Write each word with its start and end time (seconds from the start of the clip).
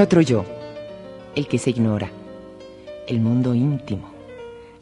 Otro 0.00 0.22
yo, 0.22 0.46
el 1.36 1.46
que 1.46 1.58
se 1.58 1.68
ignora, 1.68 2.10
el 3.06 3.20
mundo 3.20 3.54
íntimo, 3.54 4.10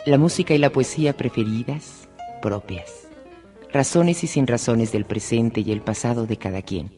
la 0.07 0.17
música 0.17 0.55
y 0.55 0.59
la 0.59 0.71
poesía 0.71 1.17
preferidas, 1.17 2.09
propias, 2.41 3.09
razones 3.73 4.23
y 4.23 4.29
sin 4.29 4.47
razones 4.47 4.93
del 4.93 5.07
presente 5.07 5.61
y 5.61 5.73
el 5.73 5.81
pasado 5.81 6.25
de 6.25 6.37
cada 6.37 6.63
quien, 6.63 6.93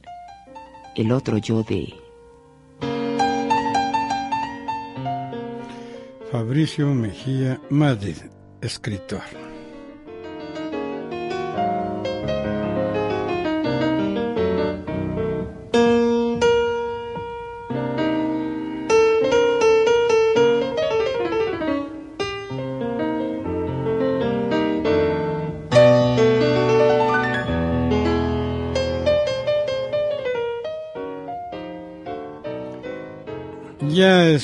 el 0.96 1.12
otro 1.12 1.38
yo 1.38 1.62
de... 1.62 1.94
Fabricio 6.30 6.88
Mejía 6.88 7.58
Madrid, 7.70 8.16
escritor. 8.60 9.49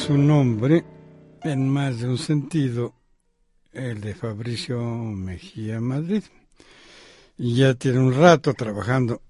Un 0.08 0.28
nombre 0.28 0.84
en 1.42 1.68
más 1.68 1.98
de 1.98 2.08
un 2.08 2.18
sentido 2.18 2.94
el 3.72 4.00
de 4.00 4.14
Fabricio 4.14 4.80
Mejía 4.80 5.80
Madrid. 5.80 6.22
Ya 7.36 7.74
tiene 7.74 7.98
un 7.98 8.14
rato 8.14 8.54
trabajando 8.54 9.20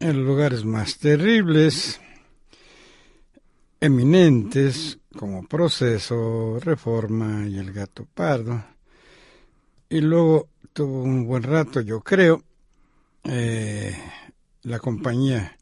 en 0.00 0.24
lugares 0.24 0.64
más 0.64 0.98
terribles, 0.98 2.00
eminentes, 3.78 4.98
como 5.16 5.46
Proceso, 5.46 6.58
Reforma 6.58 7.46
y 7.46 7.58
El 7.58 7.72
Gato 7.72 8.04
Pardo. 8.12 8.64
Y 9.88 10.00
luego 10.00 10.48
tuvo 10.72 11.02
un 11.02 11.24
buen 11.24 11.44
rato, 11.44 11.80
yo 11.80 12.00
creo, 12.00 12.42
eh, 13.22 13.96
la 14.62 14.80
compañía 14.80 15.56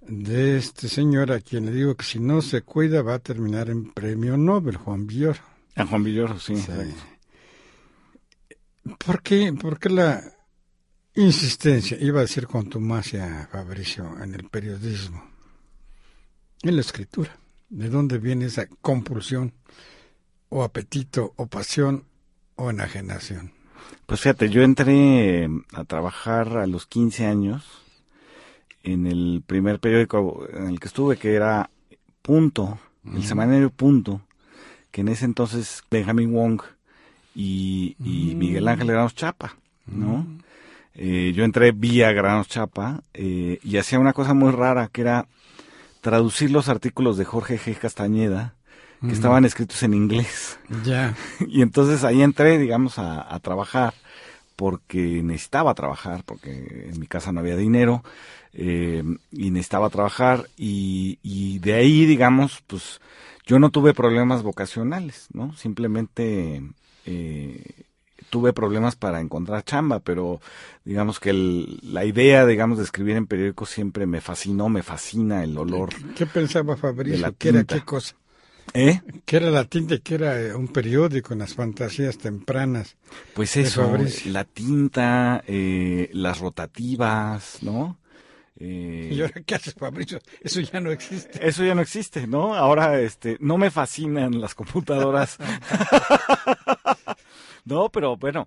de 0.00 0.56
este 0.56 0.88
señor 0.88 1.32
a 1.32 1.40
quien 1.40 1.66
le 1.66 1.72
digo 1.72 1.94
que 1.94 2.04
si 2.04 2.18
no 2.18 2.42
se 2.42 2.62
cuida 2.62 3.02
va 3.02 3.14
a 3.14 3.18
terminar 3.18 3.70
en 3.70 3.92
premio 3.92 4.36
Nobel, 4.36 4.76
Juan 4.76 5.06
Villoro. 5.06 5.40
A 5.76 5.86
Juan 5.86 6.04
Villoro, 6.04 6.38
sí. 6.38 6.56
Sí. 6.56 6.72
¿Por 8.98 9.22
qué, 9.22 9.52
por 9.52 9.78
qué 9.78 9.90
la 9.90 10.22
insistencia, 11.14 11.96
iba 12.00 12.20
a 12.20 12.22
decir 12.22 12.46
contumacia, 12.46 13.48
Fabricio, 13.50 14.22
en 14.22 14.34
el 14.34 14.48
periodismo, 14.48 15.22
en 16.62 16.74
la 16.74 16.80
escritura? 16.80 17.38
¿De 17.68 17.88
dónde 17.88 18.18
viene 18.18 18.46
esa 18.46 18.66
compulsión 18.66 19.52
o 20.48 20.64
apetito 20.64 21.34
o 21.36 21.46
pasión 21.46 22.04
o 22.56 22.70
enajenación? 22.70 23.52
Pues 24.06 24.20
fíjate, 24.20 24.50
yo 24.50 24.62
entré 24.62 25.48
a 25.72 25.84
trabajar 25.84 26.56
a 26.58 26.66
los 26.66 26.86
15 26.86 27.26
años 27.26 27.64
en 28.82 29.06
el 29.06 29.42
primer 29.46 29.80
periódico 29.80 30.46
en 30.52 30.68
el 30.68 30.80
que 30.80 30.88
estuve, 30.88 31.16
que 31.16 31.34
era 31.34 31.70
Punto, 32.22 32.78
el 33.14 33.24
semanario 33.24 33.70
Punto, 33.70 34.20
que 34.90 35.00
en 35.00 35.08
ese 35.08 35.24
entonces 35.24 35.82
Benjamin 35.90 36.32
Wong 36.32 36.62
y, 37.34 37.96
y 38.04 38.34
Miguel 38.34 38.68
Ángel 38.68 38.88
Granos 38.88 39.14
Chapa, 39.14 39.56
¿no? 39.86 40.26
Eh, 40.94 41.32
yo 41.34 41.44
entré 41.44 41.72
vía 41.72 42.12
Granos 42.12 42.48
Chapa 42.48 43.02
eh, 43.14 43.58
y 43.62 43.76
hacía 43.78 43.98
una 43.98 44.12
cosa 44.12 44.34
muy 44.34 44.50
rara, 44.50 44.88
que 44.88 45.02
era 45.02 45.26
traducir 46.00 46.50
los 46.50 46.68
artículos 46.68 47.16
de 47.16 47.24
Jorge 47.24 47.58
G. 47.58 47.76
Castañeda, 47.76 48.54
que 49.00 49.12
estaban 49.12 49.46
escritos 49.46 49.82
en 49.82 49.94
inglés. 49.94 50.58
Ya. 50.84 51.14
Y 51.48 51.62
entonces 51.62 52.04
ahí 52.04 52.20
entré, 52.20 52.58
digamos, 52.58 52.98
a, 52.98 53.34
a 53.34 53.38
trabajar 53.40 53.94
porque 54.60 55.22
necesitaba 55.22 55.72
trabajar, 55.72 56.22
porque 56.26 56.90
en 56.92 57.00
mi 57.00 57.06
casa 57.06 57.32
no 57.32 57.40
había 57.40 57.56
dinero 57.56 58.04
eh, 58.52 59.02
y 59.32 59.50
necesitaba 59.50 59.88
trabajar 59.88 60.50
y, 60.58 61.18
y 61.22 61.60
de 61.60 61.72
ahí, 61.72 62.04
digamos, 62.04 62.62
pues 62.66 63.00
yo 63.46 63.58
no 63.58 63.70
tuve 63.70 63.94
problemas 63.94 64.42
vocacionales, 64.42 65.28
¿no? 65.32 65.54
Simplemente 65.56 66.62
eh, 67.06 67.64
tuve 68.28 68.52
problemas 68.52 68.96
para 68.96 69.22
encontrar 69.22 69.64
chamba, 69.64 70.00
pero 70.00 70.42
digamos 70.84 71.20
que 71.20 71.30
el, 71.30 71.80
la 71.82 72.04
idea, 72.04 72.44
digamos, 72.44 72.76
de 72.76 72.84
escribir 72.84 73.16
en 73.16 73.26
periódicos 73.26 73.70
siempre 73.70 74.04
me 74.04 74.20
fascinó, 74.20 74.68
me 74.68 74.82
fascina 74.82 75.42
el 75.42 75.56
olor. 75.56 75.88
¿Qué 76.14 76.26
pensaba 76.26 76.76
Fabricio? 76.76 77.34
¿Qué 77.38 77.48
era 77.48 77.64
qué 77.64 77.80
cosa? 77.80 78.14
¿Eh? 78.72 79.00
¿Qué 79.24 79.36
era 79.36 79.50
la 79.50 79.64
tinta? 79.64 79.94
y 79.94 80.00
¿Qué 80.00 80.14
era 80.14 80.40
eh, 80.40 80.54
un 80.54 80.68
periódico 80.68 81.32
en 81.32 81.40
las 81.40 81.54
fantasías 81.54 82.18
tempranas? 82.18 82.96
Pues 83.34 83.56
eso, 83.56 83.96
la 84.26 84.44
tinta, 84.44 85.42
eh, 85.46 86.10
las 86.12 86.38
rotativas, 86.38 87.58
¿no? 87.62 87.98
Eh, 88.58 89.10
¿Y 89.12 89.20
ahora 89.22 89.42
qué 89.44 89.54
haces, 89.54 89.74
Fabricio? 89.74 90.20
Eso 90.40 90.60
ya 90.60 90.80
no 90.80 90.90
existe. 90.90 91.46
Eso 91.46 91.64
ya 91.64 91.74
no 91.74 91.80
existe, 91.80 92.26
¿no? 92.26 92.54
Ahora, 92.54 93.00
este, 93.00 93.38
no 93.40 93.56
me 93.56 93.70
fascinan 93.70 94.40
las 94.40 94.54
computadoras. 94.54 95.38
no, 97.64 97.88
pero 97.88 98.16
bueno, 98.18 98.46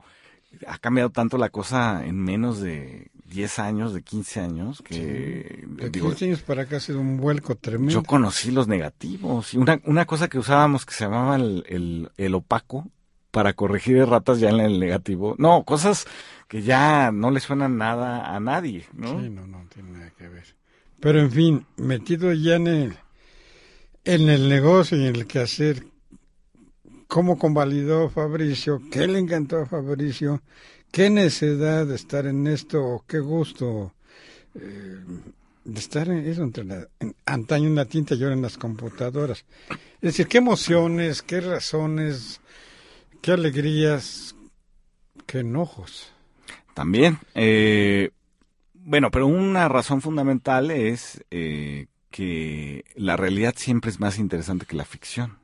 ha 0.68 0.78
cambiado 0.78 1.10
tanto 1.10 1.38
la 1.38 1.50
cosa 1.50 2.06
en 2.06 2.16
menos 2.18 2.62
de 2.62 3.10
10 3.34 3.60
años, 3.60 3.94
de 3.94 4.02
15 4.04 4.40
años, 4.40 4.82
que 4.84 5.66
De 5.68 5.90
digo, 5.90 6.10
15 6.10 6.26
años 6.26 6.42
para 6.44 6.64
acá 6.64 6.78
ha 6.78 6.80
sido 6.80 7.00
un 7.00 7.18
vuelco 7.18 7.56
tremendo. 7.56 7.92
yo 7.92 8.04
conocí 8.04 8.52
los 8.52 8.68
negativos 8.68 9.54
y 9.54 9.58
una, 9.58 9.82
una 9.86 10.06
cosa 10.06 10.28
que 10.28 10.38
usábamos 10.38 10.86
que 10.86 10.94
se 10.94 11.06
llamaba 11.06 11.36
el, 11.36 11.64
el, 11.68 12.10
el 12.18 12.36
opaco 12.36 12.88
para 13.32 13.54
corregir 13.54 13.98
erratas 13.98 14.40
ya 14.40 14.50
en 14.50 14.60
el 14.60 14.80
negativo. 14.80 15.36
No, 15.40 15.64
cosas 15.64 16.06
que 16.48 16.62
ya 16.62 17.12
no 17.12 17.32
le 17.32 17.40
suenan 17.40 17.78
nada 17.78 18.36
a 18.36 18.40
nadie, 18.40 18.86
¿no? 18.94 19.20
Sí, 19.20 19.30
no, 19.30 19.48
no 19.48 19.66
tiene 19.74 19.90
nada 19.90 20.12
que 20.16 20.30
ver. 20.30 20.56
Pero 21.00 21.20
en 21.20 21.32
fin, 21.32 21.66
metido 21.76 22.32
ya 22.32 22.56
en 22.56 22.68
el, 22.68 22.94
en 24.06 24.30
el 24.30 24.48
negocio 24.50 24.98
y 24.98 25.08
en 25.08 25.16
el 25.16 25.26
quehacer, 25.26 25.84
¿cómo 27.08 27.40
convalidó 27.40 28.10
Fabricio? 28.10 28.80
¿Qué 28.92 29.08
le 29.08 29.18
encantó 29.18 29.58
a 29.58 29.66
Fabricio? 29.66 30.42
¿Qué 30.94 31.10
necesidad 31.10 31.88
de 31.88 31.96
estar 31.96 32.28
en 32.28 32.46
esto? 32.46 33.04
¿Qué 33.08 33.18
gusto 33.18 33.94
eh, 34.54 35.04
de 35.66 35.80
estar 35.80 36.08
en 36.08 36.20
eso 36.28 36.44
entre 36.44 36.64
la, 36.66 36.88
en- 37.00 37.16
antaño 37.26 37.66
en 37.68 37.74
la 37.74 37.86
tinta 37.86 38.14
y 38.14 38.22
ahora 38.22 38.36
en 38.36 38.44
las 38.44 38.60
computadoras? 38.60 39.44
Es 39.70 40.02
decir, 40.02 40.28
¿qué 40.28 40.38
emociones, 40.38 41.24
qué 41.24 41.42
razones, 41.42 42.42
qué 43.24 43.32
alegrías, 43.32 44.36
qué 45.26 45.40
enojos? 45.40 46.12
También. 46.76 47.18
Eh, 47.34 48.12
bueno, 48.76 49.10
pero 49.10 49.26
una 49.26 49.68
razón 49.70 50.00
fundamental 50.00 50.70
es 50.70 51.24
eh, 51.32 51.88
que 52.12 52.86
la 52.96 53.18
realidad 53.18 53.56
siempre 53.58 53.90
es 53.90 54.00
más 54.00 54.20
interesante 54.20 54.68
que 54.68 54.76
la 54.76 54.86
ficción, 54.86 55.40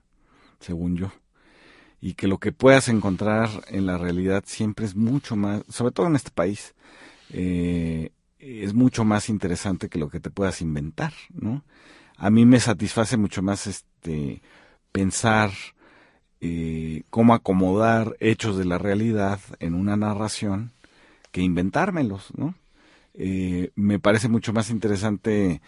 según 0.59 0.95
yo. 0.95 1.11
Y 2.01 2.13
que 2.13 2.27
lo 2.27 2.37
que 2.37 2.51
puedas 2.51 2.87
encontrar 2.87 3.49
en 3.67 3.85
la 3.85 3.97
realidad 3.97 4.43
siempre 4.45 4.85
es 4.85 4.95
mucho 4.95 5.35
más, 5.35 5.63
sobre 5.69 5.91
todo 5.91 6.07
en 6.07 6.15
este 6.15 6.31
país, 6.31 6.73
eh, 7.31 8.11
es 8.39 8.73
mucho 8.73 9.03
más 9.03 9.29
interesante 9.29 9.89
que 9.89 9.99
lo 9.99 10.09
que 10.09 10.19
te 10.19 10.29
puedas 10.29 10.61
inventar, 10.61 11.13
¿no? 11.33 11.63
A 12.17 12.29
mí 12.29 12.45
me 12.45 12.59
satisface 12.59 13.17
mucho 13.17 13.41
más 13.41 13.67
este 13.67 14.41
pensar 14.91 15.51
eh, 16.41 17.03
cómo 17.09 17.33
acomodar 17.33 18.15
hechos 18.19 18.57
de 18.57 18.65
la 18.65 18.77
realidad 18.77 19.39
en 19.59 19.73
una 19.73 19.97
narración 19.97 20.71
que 21.31 21.41
inventármelos, 21.41 22.29
¿no? 22.35 22.55
Eh, 23.13 23.71
me 23.75 23.99
parece 23.99 24.29
mucho 24.29 24.53
más 24.53 24.69
interesante 24.69 25.61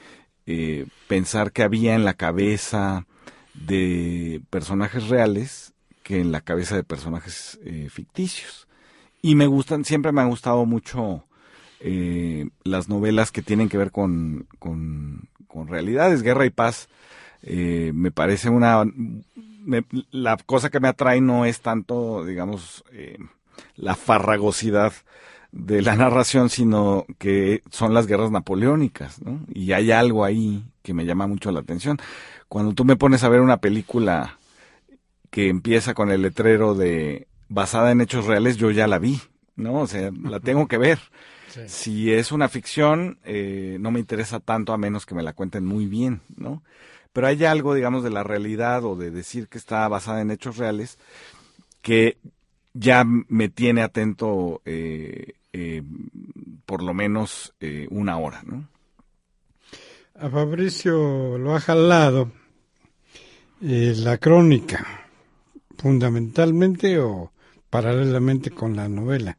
eh, 0.46 0.88
pensar 1.08 1.52
que 1.52 1.64
había 1.64 1.96
en 1.96 2.06
la 2.06 2.14
cabeza 2.14 3.06
de 3.54 4.42
personajes 4.50 5.10
reales 5.10 5.74
que 6.04 6.20
en 6.20 6.32
la 6.32 6.42
cabeza 6.42 6.76
de 6.76 6.84
personajes 6.84 7.60
eh, 7.64 7.88
ficticios. 7.90 8.68
Y 9.22 9.36
me 9.36 9.48
gustan, 9.48 9.86
siempre 9.86 10.12
me 10.12 10.22
han 10.22 10.30
gustado 10.30 10.66
mucho 10.66 11.26
eh, 11.80 12.50
las 12.64 12.90
novelas 12.90 13.32
que 13.32 13.42
tienen 13.42 13.70
que 13.70 13.78
ver 13.78 13.92
con, 13.92 14.48
con, 14.60 15.28
realidades, 15.68 16.24
guerra 16.24 16.46
y 16.46 16.50
paz. 16.50 16.90
Eh, 17.44 17.92
me 17.94 18.12
parece 18.12 18.50
una... 18.50 18.84
me- 19.36 19.86
la 20.12 20.38
cosa 20.38 20.70
que 20.70 20.80
me 20.80 20.88
atrae 20.88 21.22
no 21.22 21.46
es 21.46 21.62
tanto, 21.62 22.26
digamos, 22.26 22.84
eh, 22.94 23.18
la 23.76 23.96
farragosidad 23.96 24.94
de 25.52 25.82
la 25.82 25.96
narración, 25.96 26.50
sino 26.50 27.06
que 27.18 27.62
son 27.70 27.94
las 27.94 28.08
guerras 28.08 28.32
napoleónicas. 28.32 29.20
Y 29.54 29.74
hay 29.74 29.92
algo 29.92 30.24
ahí 30.24 30.64
que 30.82 30.94
me 30.94 31.06
llama 31.06 31.28
mucho 31.28 31.52
la 31.52 31.60
atención. 31.60 32.00
Cuando 32.48 32.74
tú 32.74 32.86
me 32.86 32.96
pones 32.96 33.24
a 33.24 33.30
ver 33.30 33.42
una 33.42 33.58
película 33.58 34.40
que 35.32 35.48
empieza 35.48 35.96
con 35.96 36.12
el 36.12 36.22
letrero 36.22 36.76
de 36.76 37.28
basada 37.50 37.92
en 37.92 38.02
hechos 38.02 38.26
reales, 38.26 38.58
yo 38.58 38.70
ya 38.70 38.86
la 38.86 39.00
vi, 39.00 39.20
¿no? 39.56 39.76
O 39.76 39.88
sea, 39.88 40.12
la 40.24 40.40
tengo 40.40 40.68
que 40.68 40.78
ver. 40.78 41.00
Si 41.68 42.14
es 42.14 42.32
una 42.32 42.48
ficción, 42.48 43.20
eh, 43.26 43.78
no 43.80 43.92
me 43.92 44.00
interesa 44.00 44.40
tanto 44.40 44.72
a 44.72 44.78
menos 44.78 45.06
que 45.06 45.16
me 45.16 45.24
la 45.24 45.34
cuenten 45.34 45.66
muy 45.66 45.86
bien, 45.86 46.22
¿no? 46.38 46.64
Pero 47.12 47.28
hay 47.28 47.44
algo, 47.44 47.74
digamos, 47.74 48.04
de 48.04 48.10
la 48.10 48.24
realidad 48.24 48.86
o 48.86 48.96
de 48.96 49.12
decir 49.12 49.50
que 49.50 49.58
está 49.58 49.86
basada 49.90 50.22
en 50.22 50.32
hechos 50.32 50.56
reales 50.56 50.98
que 51.82 52.18
ya 52.74 53.04
me 53.04 53.50
tiene 53.50 53.82
atento 53.82 54.62
eh, 54.64 55.34
eh, 55.52 55.84
por 56.66 56.84
lo 56.84 56.94
menos 56.94 57.54
una 57.90 58.18
hora, 58.18 58.44
¿no? 58.46 58.68
A 60.16 60.30
Fabricio 60.30 61.38
lo 61.38 61.56
ha 61.56 61.60
jalado 61.60 62.32
la 63.60 64.18
crónica, 64.18 65.02
fundamentalmente 65.82 67.00
o 67.00 67.32
paralelamente 67.72 68.52
con 68.52 68.76
la 68.76 68.88
novela. 68.88 69.38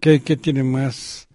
¿Qué, 0.00 0.22
qué 0.22 0.36
tiene 0.36 0.62
más 0.62 1.28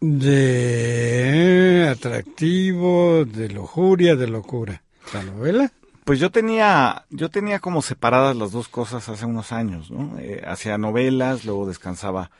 de 0.00 1.88
atractivo, 1.90 3.24
de 3.24 3.48
lujuria, 3.48 4.16
de 4.16 4.26
locura? 4.26 4.82
¿La 5.14 5.22
novela? 5.22 5.72
Pues 6.04 6.18
yo 6.18 6.30
tenía, 6.30 7.06
yo 7.08 7.30
tenía 7.30 7.58
como 7.58 7.80
separadas 7.80 8.36
las 8.36 8.52
dos 8.52 8.68
cosas 8.68 9.08
hace 9.08 9.24
unos 9.24 9.52
años, 9.52 9.90
¿no? 9.90 10.18
Eh, 10.18 10.42
hacía 10.46 10.76
novelas, 10.76 11.44
luego 11.44 11.66
descansaba 11.66 12.30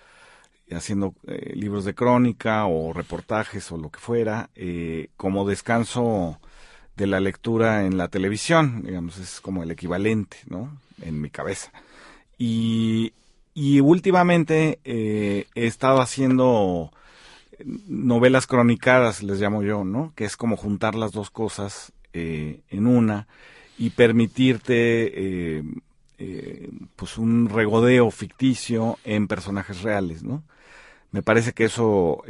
haciendo 0.71 1.15
eh, 1.27 1.53
libros 1.55 1.85
de 1.85 1.95
crónica 1.95 2.67
o 2.67 2.93
reportajes 2.93 3.73
o 3.73 3.79
lo 3.79 3.91
que 3.91 3.99
fuera, 3.99 4.51
eh, 4.55 5.09
como 5.17 5.49
descanso 5.49 6.39
de 7.01 7.07
la 7.07 7.19
lectura 7.19 7.87
en 7.87 7.97
la 7.97 8.09
televisión, 8.09 8.83
digamos, 8.85 9.17
es 9.17 9.41
como 9.41 9.63
el 9.63 9.71
equivalente, 9.71 10.37
¿no? 10.49 10.79
En 11.01 11.19
mi 11.19 11.31
cabeza. 11.31 11.73
Y, 12.37 13.15
y 13.55 13.81
últimamente 13.81 14.79
eh, 14.85 15.47
he 15.55 15.67
estado 15.67 16.03
haciendo 16.03 16.93
novelas 17.89 18.47
cronicadas, 18.47 19.23
les 19.23 19.41
llamo 19.41 19.63
yo, 19.63 19.83
¿no? 19.83 20.13
Que 20.15 20.27
es 20.27 20.37
como 20.37 20.59
juntar 20.59 20.95
las 20.95 21.13
dos 21.13 21.31
cosas 21.31 21.93
eh, 22.13 22.61
en 22.69 22.87
una 22.87 23.27
y 23.79 23.91
permitirte 23.91 25.59
eh, 26.19 26.71
pues 26.97 27.17
un 27.17 27.49
regodeo 27.49 28.11
ficticio 28.11 28.99
en 29.05 29.27
personajes 29.27 29.81
reales, 29.81 30.23
¿no? 30.23 30.43
Me 31.13 31.23
parece 31.23 31.55
que 31.55 31.65
eso 31.65 32.23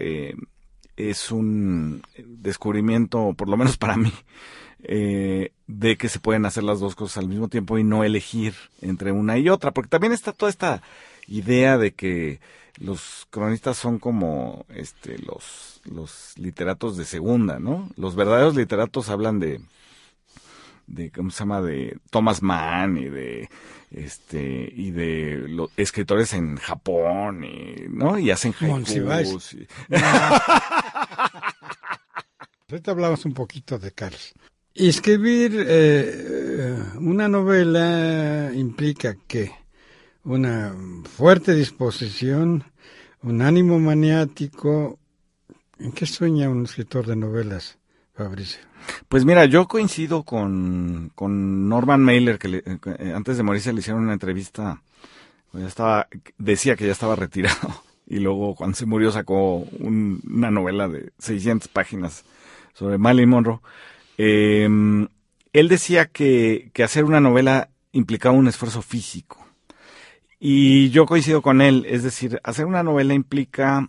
es 0.96 1.32
un 1.32 2.02
descubrimiento, 2.16 3.34
por 3.36 3.48
lo 3.48 3.56
menos 3.56 3.76
para 3.76 3.96
mí, 3.96 4.12
eh, 4.82 5.52
de 5.66 5.96
que 5.96 6.08
se 6.08 6.20
pueden 6.20 6.46
hacer 6.46 6.62
las 6.64 6.80
dos 6.80 6.94
cosas 6.94 7.18
al 7.18 7.28
mismo 7.28 7.48
tiempo 7.48 7.78
y 7.78 7.84
no 7.84 8.04
elegir 8.04 8.54
entre 8.80 9.12
una 9.12 9.38
y 9.38 9.48
otra, 9.48 9.72
porque 9.72 9.90
también 9.90 10.12
está 10.12 10.32
toda 10.32 10.50
esta 10.50 10.82
idea 11.26 11.78
de 11.78 11.92
que 11.92 12.40
los 12.78 13.26
cronistas 13.30 13.76
son 13.76 13.98
como 13.98 14.64
este 14.68 15.18
los 15.18 15.80
los 15.84 16.32
literatos 16.38 16.96
de 16.96 17.04
segunda, 17.04 17.58
¿no? 17.58 17.90
Los 17.96 18.16
verdaderos 18.16 18.56
literatos 18.56 19.10
hablan 19.10 19.38
de 19.38 19.60
de 20.86 21.10
cómo 21.10 21.30
se 21.30 21.40
llama 21.40 21.60
de 21.62 21.98
Thomas 22.10 22.42
Mann 22.42 22.96
y 22.96 23.08
de 23.08 23.48
este 23.90 24.72
y 24.74 24.90
de 24.90 25.44
los 25.48 25.70
escritores 25.76 26.32
en 26.32 26.56
Japón 26.56 27.44
y 27.44 27.86
no 27.88 28.18
y 28.18 28.30
hacen 28.30 28.54
haikus 28.58 29.54
y... 29.54 29.68
Ahorita 32.70 32.92
hablamos 32.92 33.24
un 33.24 33.34
poquito 33.34 33.78
de 33.80 33.90
Carlos. 33.90 34.32
Escribir 34.88 35.52
eh, 35.68 36.82
una 36.98 37.28
novela 37.28 38.50
implica 38.54 39.14
que 39.28 39.52
una 40.24 40.74
fuerte 41.04 41.54
disposición, 41.54 42.64
un 43.22 43.42
ánimo 43.42 43.78
maniático. 43.78 44.98
¿En 45.78 45.92
qué 45.92 46.06
sueña 46.06 46.48
un 46.48 46.64
escritor 46.64 47.04
de 47.04 47.14
novelas, 47.14 47.78
Fabricio? 48.14 48.60
Pues 49.06 49.26
mira, 49.26 49.44
yo 49.44 49.68
coincido 49.68 50.22
con, 50.22 51.12
con 51.14 51.68
Norman 51.68 52.02
Mailer, 52.02 52.38
que 52.38 52.62
eh, 52.64 53.12
antes 53.14 53.36
de 53.36 53.42
morirse 53.42 53.74
le 53.74 53.80
hicieron 53.80 54.04
una 54.04 54.14
entrevista, 54.14 54.82
ya 55.52 55.66
estaba, 55.66 56.08
decía 56.38 56.74
que 56.74 56.86
ya 56.86 56.92
estaba 56.92 57.16
retirado, 57.16 57.82
y 58.06 58.18
luego 58.18 58.54
cuando 58.54 58.76
se 58.76 58.86
murió 58.86 59.12
sacó 59.12 59.58
una 59.58 60.50
novela 60.50 60.88
de 60.88 61.12
600 61.18 61.68
páginas 61.68 62.24
sobre 62.72 62.96
Marilyn 62.96 63.28
Monroe. 63.28 63.60
Eh, 64.22 64.68
él 65.54 65.68
decía 65.68 66.04
que, 66.04 66.70
que 66.74 66.82
hacer 66.82 67.04
una 67.04 67.20
novela 67.20 67.70
implicaba 67.92 68.36
un 68.36 68.48
esfuerzo 68.48 68.82
físico. 68.82 69.46
Y 70.38 70.90
yo 70.90 71.06
coincido 71.06 71.40
con 71.40 71.62
él, 71.62 71.86
es 71.88 72.02
decir, 72.02 72.38
hacer 72.44 72.66
una 72.66 72.82
novela 72.82 73.14
implica 73.14 73.88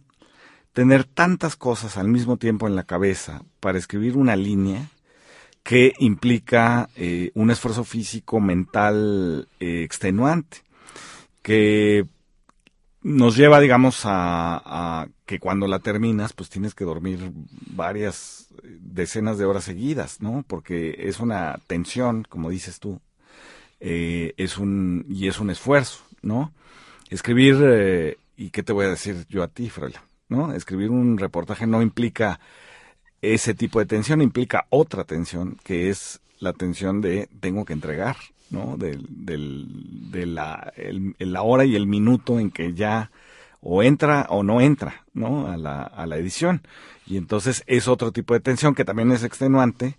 tener 0.72 1.04
tantas 1.04 1.58
cosas 1.58 1.98
al 1.98 2.08
mismo 2.08 2.38
tiempo 2.38 2.66
en 2.66 2.78
la 2.78 2.86
cabeza 2.86 3.44
para 3.60 3.78
escribir 3.78 4.16
una 4.16 4.38
línea 4.38 4.88
que 5.64 5.92
implica 6.00 6.90
eh, 6.96 7.32
un 7.34 7.52
esfuerzo 7.52 7.84
físico, 7.84 8.40
mental 8.40 9.50
eh, 9.60 9.84
extenuante, 9.84 10.60
que 11.42 12.06
nos 13.04 13.36
lleva, 13.36 13.60
digamos, 13.60 14.02
a, 14.06 15.08
que 15.26 15.40
cuando 15.40 15.68
la 15.68 15.80
terminas, 15.80 16.34
pues 16.34 16.50
tienes 16.50 16.76
que 16.76 16.86
dormir 16.86 17.32
varias 17.68 18.48
decenas 18.64 19.38
de 19.38 19.46
horas 19.46 19.64
seguidas, 19.64 20.22
¿no? 20.22 20.44
Porque 20.48 20.96
es 21.00 21.20
una 21.20 21.60
tensión, 21.68 22.26
como 22.30 22.50
dices 22.50 22.80
tú, 22.80 23.00
eh, 23.80 24.34
es 24.38 24.58
un 24.58 25.06
y 25.10 25.28
es 25.28 25.40
un 25.40 25.50
esfuerzo, 25.50 26.04
¿no? 26.22 26.54
Escribir 27.10 27.58
eh, 27.62 28.18
y 28.38 28.50
qué 28.52 28.62
te 28.64 28.74
voy 28.74 28.86
a 28.86 28.90
decir 28.90 29.26
yo 29.30 29.44
a 29.44 29.48
ti, 29.48 29.70
Frola, 29.70 30.04
¿no? 30.30 30.54
Escribir 30.54 30.92
un 30.92 31.18
reportaje 31.18 31.66
no 31.66 31.82
implica 31.82 32.40
ese 33.22 33.54
tipo 33.54 33.80
de 33.80 33.86
tensión, 33.86 34.22
implica 34.22 34.66
otra 34.70 35.04
tensión 35.04 35.58
que 35.64 35.90
es 35.90 36.20
la 36.40 36.54
tensión 36.54 37.02
de 37.02 37.30
tengo 37.40 37.66
que 37.66 37.74
entregar, 37.74 38.18
¿no? 38.52 38.78
Del, 38.78 39.06
del, 39.10 40.12
de 40.12 40.26
la, 40.26 40.74
la 41.18 41.42
hora 41.42 41.66
y 41.66 41.76
el 41.76 41.88
minuto 41.88 42.40
en 42.40 42.52
que 42.52 42.74
ya 42.74 43.12
o 43.62 43.84
entra 43.84 44.28
o 44.30 44.44
no 44.44 44.62
entra, 44.62 45.06
¿no? 45.14 45.48
A 45.48 45.58
la, 45.58 45.84
a 45.84 46.06
la 46.06 46.18
edición. 46.18 46.62
Y 47.06 47.18
entonces 47.18 47.64
es 47.68 47.88
otro 47.88 48.12
tipo 48.12 48.34
de 48.34 48.40
tensión 48.40 48.76
que 48.76 48.86
también 48.86 49.12
es 49.12 49.24
extenuante, 49.24 49.98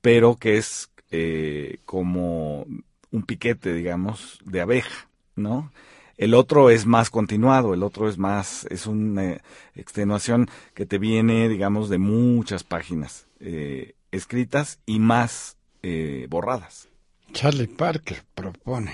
pero 0.00 0.36
que 0.36 0.56
es 0.56 0.90
eh, 1.10 1.78
como 1.84 2.66
un 3.10 3.22
piquete, 3.22 3.74
digamos, 3.74 4.38
de 4.44 4.60
abeja, 4.60 5.08
¿no? 5.36 5.70
El 6.20 6.34
otro 6.34 6.68
es 6.68 6.84
más 6.84 7.08
continuado, 7.08 7.72
el 7.72 7.82
otro 7.82 8.06
es 8.06 8.18
más, 8.18 8.66
es 8.66 8.86
una 8.86 9.24
eh, 9.24 9.40
extenuación 9.74 10.50
que 10.74 10.84
te 10.84 10.98
viene, 10.98 11.48
digamos, 11.48 11.88
de 11.88 11.96
muchas 11.96 12.62
páginas 12.62 13.26
eh, 13.40 13.94
escritas 14.12 14.80
y 14.84 14.98
más 14.98 15.56
eh, 15.82 16.26
borradas. 16.28 16.89
Charlie 17.32 17.68
Parker 17.68 18.22
propone 18.34 18.90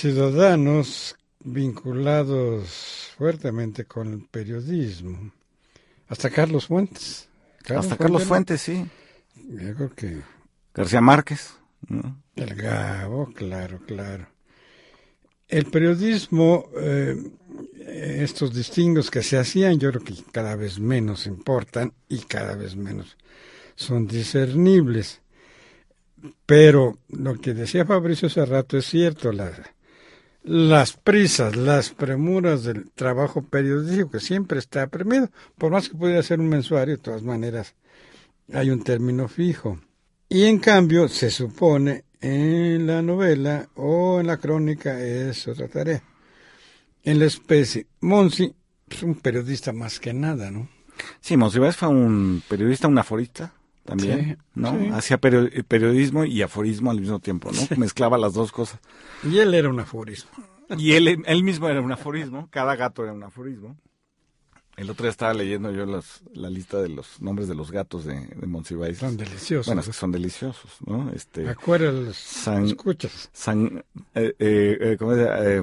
ciudadanos 0.00 1.14
vinculados 1.44 3.10
fuertemente 3.18 3.84
con 3.84 4.14
el 4.14 4.24
periodismo. 4.24 5.30
Hasta 6.08 6.30
Carlos 6.30 6.66
Fuentes. 6.66 7.28
Hasta 7.68 7.98
Carlos 7.98 8.24
Fuentes, 8.24 8.62
sí. 8.62 8.86
Yo 9.36 9.74
creo 9.74 9.94
que... 9.94 10.22
García 10.72 11.02
Márquez. 11.02 11.52
El 12.34 12.54
Gabo, 12.54 13.30
claro, 13.34 13.80
claro. 13.86 14.26
El 15.46 15.66
periodismo, 15.66 16.70
eh, 16.78 17.16
estos 17.84 18.54
distingos 18.54 19.10
que 19.10 19.22
se 19.22 19.36
hacían, 19.36 19.78
yo 19.78 19.90
creo 19.90 20.02
que 20.02 20.14
cada 20.32 20.56
vez 20.56 20.78
menos 20.78 21.26
importan 21.26 21.92
y 22.08 22.20
cada 22.20 22.54
vez 22.54 22.74
menos 22.74 23.18
son 23.74 24.06
discernibles. 24.06 25.20
Pero 26.46 26.98
lo 27.08 27.38
que 27.38 27.52
decía 27.52 27.84
Fabricio 27.84 28.28
hace 28.28 28.46
rato 28.46 28.78
es 28.78 28.86
cierto, 28.86 29.30
las 30.42 30.92
prisas, 30.94 31.56
las 31.56 31.90
premuras 31.90 32.64
del 32.64 32.90
trabajo 32.90 33.42
periodístico 33.42 34.10
que 34.10 34.20
siempre 34.20 34.58
está 34.58 34.86
premiado, 34.86 35.30
por 35.58 35.72
más 35.72 35.88
que 35.88 35.96
pudiera 35.96 36.22
ser 36.22 36.40
un 36.40 36.48
mensuario, 36.48 36.96
de 36.96 37.02
todas 37.02 37.22
maneras 37.22 37.74
hay 38.52 38.70
un 38.70 38.82
término 38.82 39.28
fijo. 39.28 39.78
Y 40.28 40.44
en 40.44 40.58
cambio 40.58 41.08
se 41.08 41.30
supone 41.30 42.04
en 42.20 42.86
la 42.86 43.02
novela 43.02 43.68
o 43.74 44.20
en 44.20 44.26
la 44.26 44.36
crónica 44.36 45.00
es 45.00 45.46
otra 45.48 45.68
tarea. 45.68 46.02
En 47.02 47.18
la 47.18 47.24
especie, 47.26 47.86
Monsi 48.00 48.54
es 48.88 49.02
un 49.02 49.16
periodista 49.16 49.72
más 49.72 49.98
que 49.98 50.12
nada, 50.12 50.50
¿no? 50.50 50.68
Sí, 51.20 51.36
Monsiváis 51.36 51.76
fue 51.76 51.88
un 51.88 52.42
periodista, 52.48 52.88
un 52.88 52.98
aforista 52.98 53.54
también, 53.90 54.38
¿no? 54.54 54.94
Hacía 54.94 55.18
periodismo 55.18 56.24
y 56.24 56.42
aforismo 56.42 56.90
al 56.90 57.00
mismo 57.00 57.18
tiempo, 57.18 57.50
¿no? 57.52 57.76
Mezclaba 57.76 58.18
las 58.18 58.34
dos 58.34 58.52
cosas. 58.52 58.80
Y 59.22 59.38
él 59.38 59.54
era 59.54 59.68
un 59.68 59.80
aforismo. 59.80 60.30
Y 60.78 60.92
él, 60.92 61.22
él 61.26 61.42
mismo 61.42 61.68
era 61.68 61.80
un 61.80 61.92
aforismo, 61.92 62.48
cada 62.50 62.76
gato 62.76 63.02
era 63.02 63.12
un 63.12 63.22
aforismo. 63.22 63.76
El 64.76 64.88
otro 64.88 65.04
día 65.04 65.10
estaba 65.10 65.34
leyendo 65.34 65.70
yo 65.72 65.84
la 66.32 66.48
lista 66.48 66.80
de 66.80 66.88
los 66.88 67.20
nombres 67.20 67.48
de 67.48 67.54
los 67.54 67.70
gatos 67.70 68.06
de, 68.06 68.14
de 68.14 68.46
Monsiváis. 68.46 68.96
Son 68.96 69.14
deliciosos. 69.14 69.66
Bueno, 69.66 69.82
que 69.82 69.92
son 69.92 70.10
deliciosos, 70.10 70.70
¿no? 70.86 71.10
Este, 71.12 71.46
Acuérdalos, 71.50 72.16
san, 72.16 72.64
escuchas. 72.64 73.28
San, 73.32 73.84
eh, 74.14 74.34
eh, 74.38 74.78
eh 74.80 74.96
¿cómo 74.98 75.14
se 75.14 75.58
eh, 75.58 75.62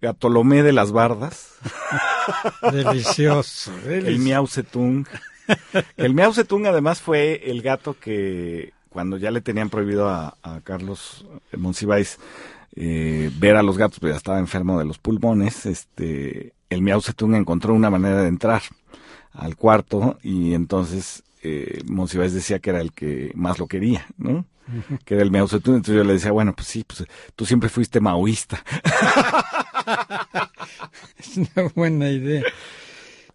Gatolomé 0.00 0.64
de 0.64 0.72
las 0.72 0.90
Bardas. 0.90 1.58
Delicioso, 2.72 3.72
El 3.86 4.18
Miau 4.18 4.48
Zetung. 4.48 5.06
El 5.96 6.14
Miau 6.14 6.32
Zetung 6.32 6.66
además 6.66 7.00
fue 7.00 7.50
el 7.50 7.62
gato 7.62 7.96
que 7.98 8.72
cuando 8.88 9.16
ya 9.16 9.30
le 9.30 9.40
tenían 9.40 9.70
prohibido 9.70 10.08
a, 10.08 10.36
a 10.42 10.60
Carlos 10.62 11.24
Monsiváis 11.56 12.18
eh, 12.76 13.30
ver 13.38 13.56
a 13.56 13.62
los 13.62 13.78
gatos, 13.78 14.00
pues 14.00 14.12
ya 14.12 14.16
estaba 14.16 14.38
enfermo 14.38 14.78
de 14.78 14.84
los 14.84 14.98
pulmones, 14.98 15.66
este 15.66 16.52
el 16.68 16.82
Miau 16.82 17.00
Zedong 17.00 17.34
encontró 17.34 17.74
una 17.74 17.90
manera 17.90 18.22
de 18.22 18.28
entrar 18.28 18.62
al 19.32 19.56
cuarto 19.56 20.18
y 20.22 20.54
entonces 20.54 21.24
eh, 21.42 21.82
Monsiváis 21.86 22.32
decía 22.32 22.60
que 22.60 22.70
era 22.70 22.80
el 22.80 22.92
que 22.92 23.32
más 23.34 23.58
lo 23.58 23.66
quería, 23.66 24.06
¿no? 24.16 24.44
Que 25.04 25.14
era 25.14 25.24
el 25.24 25.32
Miau 25.32 25.48
Zedong, 25.48 25.76
entonces 25.76 25.96
yo 25.96 26.04
le 26.04 26.12
decía, 26.12 26.30
bueno, 26.30 26.54
pues 26.54 26.68
sí, 26.68 26.84
pues 26.86 27.04
tú 27.34 27.44
siempre 27.44 27.68
fuiste 27.68 28.00
maoísta. 28.00 28.62
es 31.18 31.36
una 31.36 31.68
buena 31.74 32.08
idea. 32.08 32.44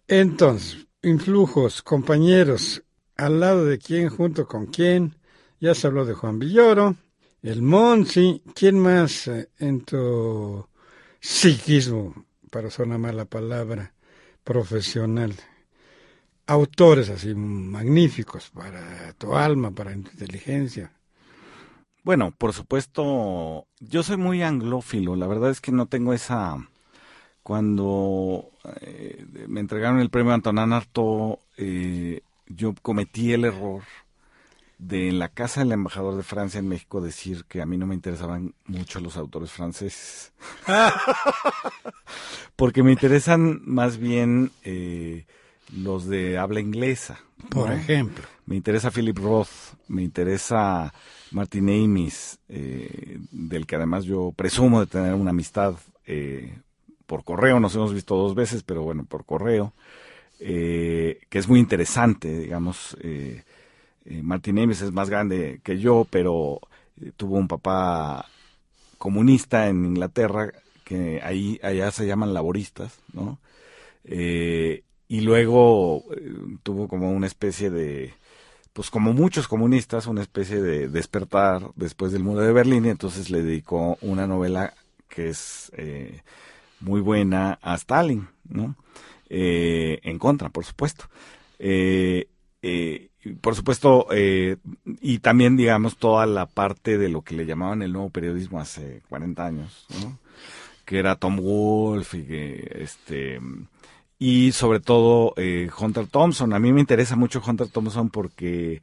Entonces, 0.08 0.85
influjos, 1.08 1.82
compañeros, 1.82 2.82
al 3.16 3.40
lado 3.40 3.64
de 3.64 3.78
quién, 3.78 4.08
junto 4.08 4.46
con 4.46 4.66
quién, 4.66 5.16
ya 5.60 5.74
se 5.74 5.86
habló 5.86 6.04
de 6.04 6.14
Juan 6.14 6.38
Villoro, 6.38 6.96
el 7.42 7.62
Monsi, 7.62 8.42
¿quién 8.54 8.78
más 8.78 9.28
eh, 9.28 9.50
en 9.58 9.82
tu 9.82 10.66
psiquismo? 11.20 12.26
para 12.56 12.68
usar 12.68 12.86
una 12.86 12.96
mala 12.96 13.26
palabra, 13.26 13.92
profesional. 14.42 15.34
Autores 16.46 17.10
así 17.10 17.34
magníficos 17.34 18.50
para 18.50 19.12
tu 19.14 19.34
alma, 19.36 19.72
para 19.72 19.92
tu 19.92 19.98
inteligencia. 19.98 20.92
Bueno, 22.02 22.30
por 22.30 22.54
supuesto, 22.54 23.66
yo 23.80 24.02
soy 24.02 24.16
muy 24.16 24.42
anglófilo, 24.42 25.16
la 25.16 25.26
verdad 25.26 25.50
es 25.50 25.60
que 25.60 25.70
no 25.70 25.86
tengo 25.86 26.14
esa... 26.14 26.56
Cuando 27.42 28.50
eh, 28.80 29.24
me 29.48 29.60
entregaron 29.60 30.00
el 30.00 30.10
premio 30.10 30.32
Antonin 30.32 30.72
Artaud, 30.72 31.36
eh, 31.56 32.20
yo 32.48 32.74
cometí 32.82 33.32
el 33.32 33.44
error 33.44 33.82
de 34.78 35.08
en 35.08 35.18
la 35.18 35.28
casa 35.28 35.60
del 35.60 35.72
embajador 35.72 36.16
de 36.16 36.22
Francia 36.22 36.58
en 36.58 36.68
México 36.68 37.00
decir 37.00 37.44
que 37.46 37.62
a 37.62 37.66
mí 37.66 37.76
no 37.78 37.86
me 37.86 37.94
interesaban 37.94 38.54
mucho 38.66 39.00
los 39.00 39.16
autores 39.16 39.50
franceses. 39.50 40.32
Porque 42.56 42.82
me 42.82 42.92
interesan 42.92 43.62
más 43.64 43.98
bien 43.98 44.50
eh, 44.64 45.26
los 45.74 46.06
de 46.06 46.38
habla 46.38 46.60
inglesa. 46.60 47.18
Por 47.50 47.72
ejemplo. 47.72 48.24
Me 48.46 48.56
interesa 48.56 48.90
Philip 48.90 49.18
Roth, 49.18 49.48
me 49.88 50.02
interesa 50.02 50.92
Martin 51.32 51.68
Amis, 51.68 52.38
eh, 52.48 53.18
del 53.30 53.66
que 53.66 53.76
además 53.76 54.04
yo 54.04 54.32
presumo 54.34 54.80
de 54.80 54.86
tener 54.86 55.14
una 55.14 55.30
amistad 55.30 55.74
eh, 56.06 56.58
por 57.06 57.24
correo, 57.24 57.60
nos 57.60 57.74
hemos 57.74 57.94
visto 57.94 58.16
dos 58.16 58.34
veces, 58.34 58.62
pero 58.62 58.82
bueno, 58.82 59.04
por 59.04 59.24
correo, 59.24 59.72
que 60.38 61.18
es 61.30 61.48
muy 61.48 61.60
interesante, 61.60 62.38
digamos. 62.38 62.96
Eh, 63.00 63.42
eh, 64.08 64.22
Martin 64.22 64.58
Amis 64.60 64.82
es 64.82 64.92
más 64.92 65.10
grande 65.10 65.60
que 65.64 65.78
yo, 65.78 66.06
pero 66.08 66.60
eh, 67.00 67.10
tuvo 67.16 67.36
un 67.36 67.48
papá 67.48 68.26
comunista 68.98 69.68
en 69.68 69.84
Inglaterra, 69.84 70.52
que 70.84 71.20
ahí 71.22 71.58
allá 71.62 71.90
se 71.90 72.06
llaman 72.06 72.32
laboristas, 72.32 73.00
¿no? 73.12 73.38
Eh, 74.04 74.84
y 75.08 75.20
luego 75.20 76.04
tuvo 76.62 76.88
como 76.88 77.10
una 77.10 77.26
especie 77.26 77.70
de, 77.70 78.14
pues 78.72 78.90
como 78.90 79.12
muchos 79.12 79.48
comunistas, 79.48 80.06
una 80.06 80.22
especie 80.22 80.62
de 80.62 80.88
despertar 80.88 81.70
después 81.74 82.12
del 82.12 82.22
muro 82.22 82.40
de 82.40 82.52
Berlín, 82.52 82.86
y 82.86 82.90
entonces 82.90 83.30
le 83.30 83.42
dedicó 83.42 83.98
una 84.00 84.26
novela 84.26 84.74
que 85.08 85.28
es 85.28 85.72
muy 86.80 87.00
buena 87.00 87.58
a 87.62 87.74
Stalin, 87.74 88.28
¿no? 88.48 88.76
en 89.28 90.18
contra, 90.18 90.50
por 90.50 90.64
supuesto. 90.64 91.06
Eh, 91.58 92.28
por 93.40 93.54
supuesto, 93.54 94.06
eh, 94.10 94.56
y 95.00 95.18
también, 95.18 95.56
digamos, 95.56 95.96
toda 95.96 96.26
la 96.26 96.46
parte 96.46 96.96
de 96.98 97.08
lo 97.08 97.22
que 97.22 97.34
le 97.34 97.46
llamaban 97.46 97.82
el 97.82 97.92
nuevo 97.92 98.10
periodismo 98.10 98.60
hace 98.60 99.02
40 99.08 99.44
años, 99.44 99.86
¿no? 100.02 100.18
que 100.86 100.98
era 100.98 101.16
Tom 101.16 101.36
Wolf 101.36 102.14
y 102.14 102.24
este 102.28 103.40
y 104.18 104.52
sobre 104.52 104.80
todo 104.80 105.34
eh, 105.36 105.68
Hunter 105.78 106.06
Thompson. 106.06 106.54
A 106.54 106.58
mí 106.58 106.72
me 106.72 106.80
interesa 106.80 107.16
mucho 107.16 107.42
Hunter 107.46 107.68
Thompson 107.68 108.08
porque 108.08 108.80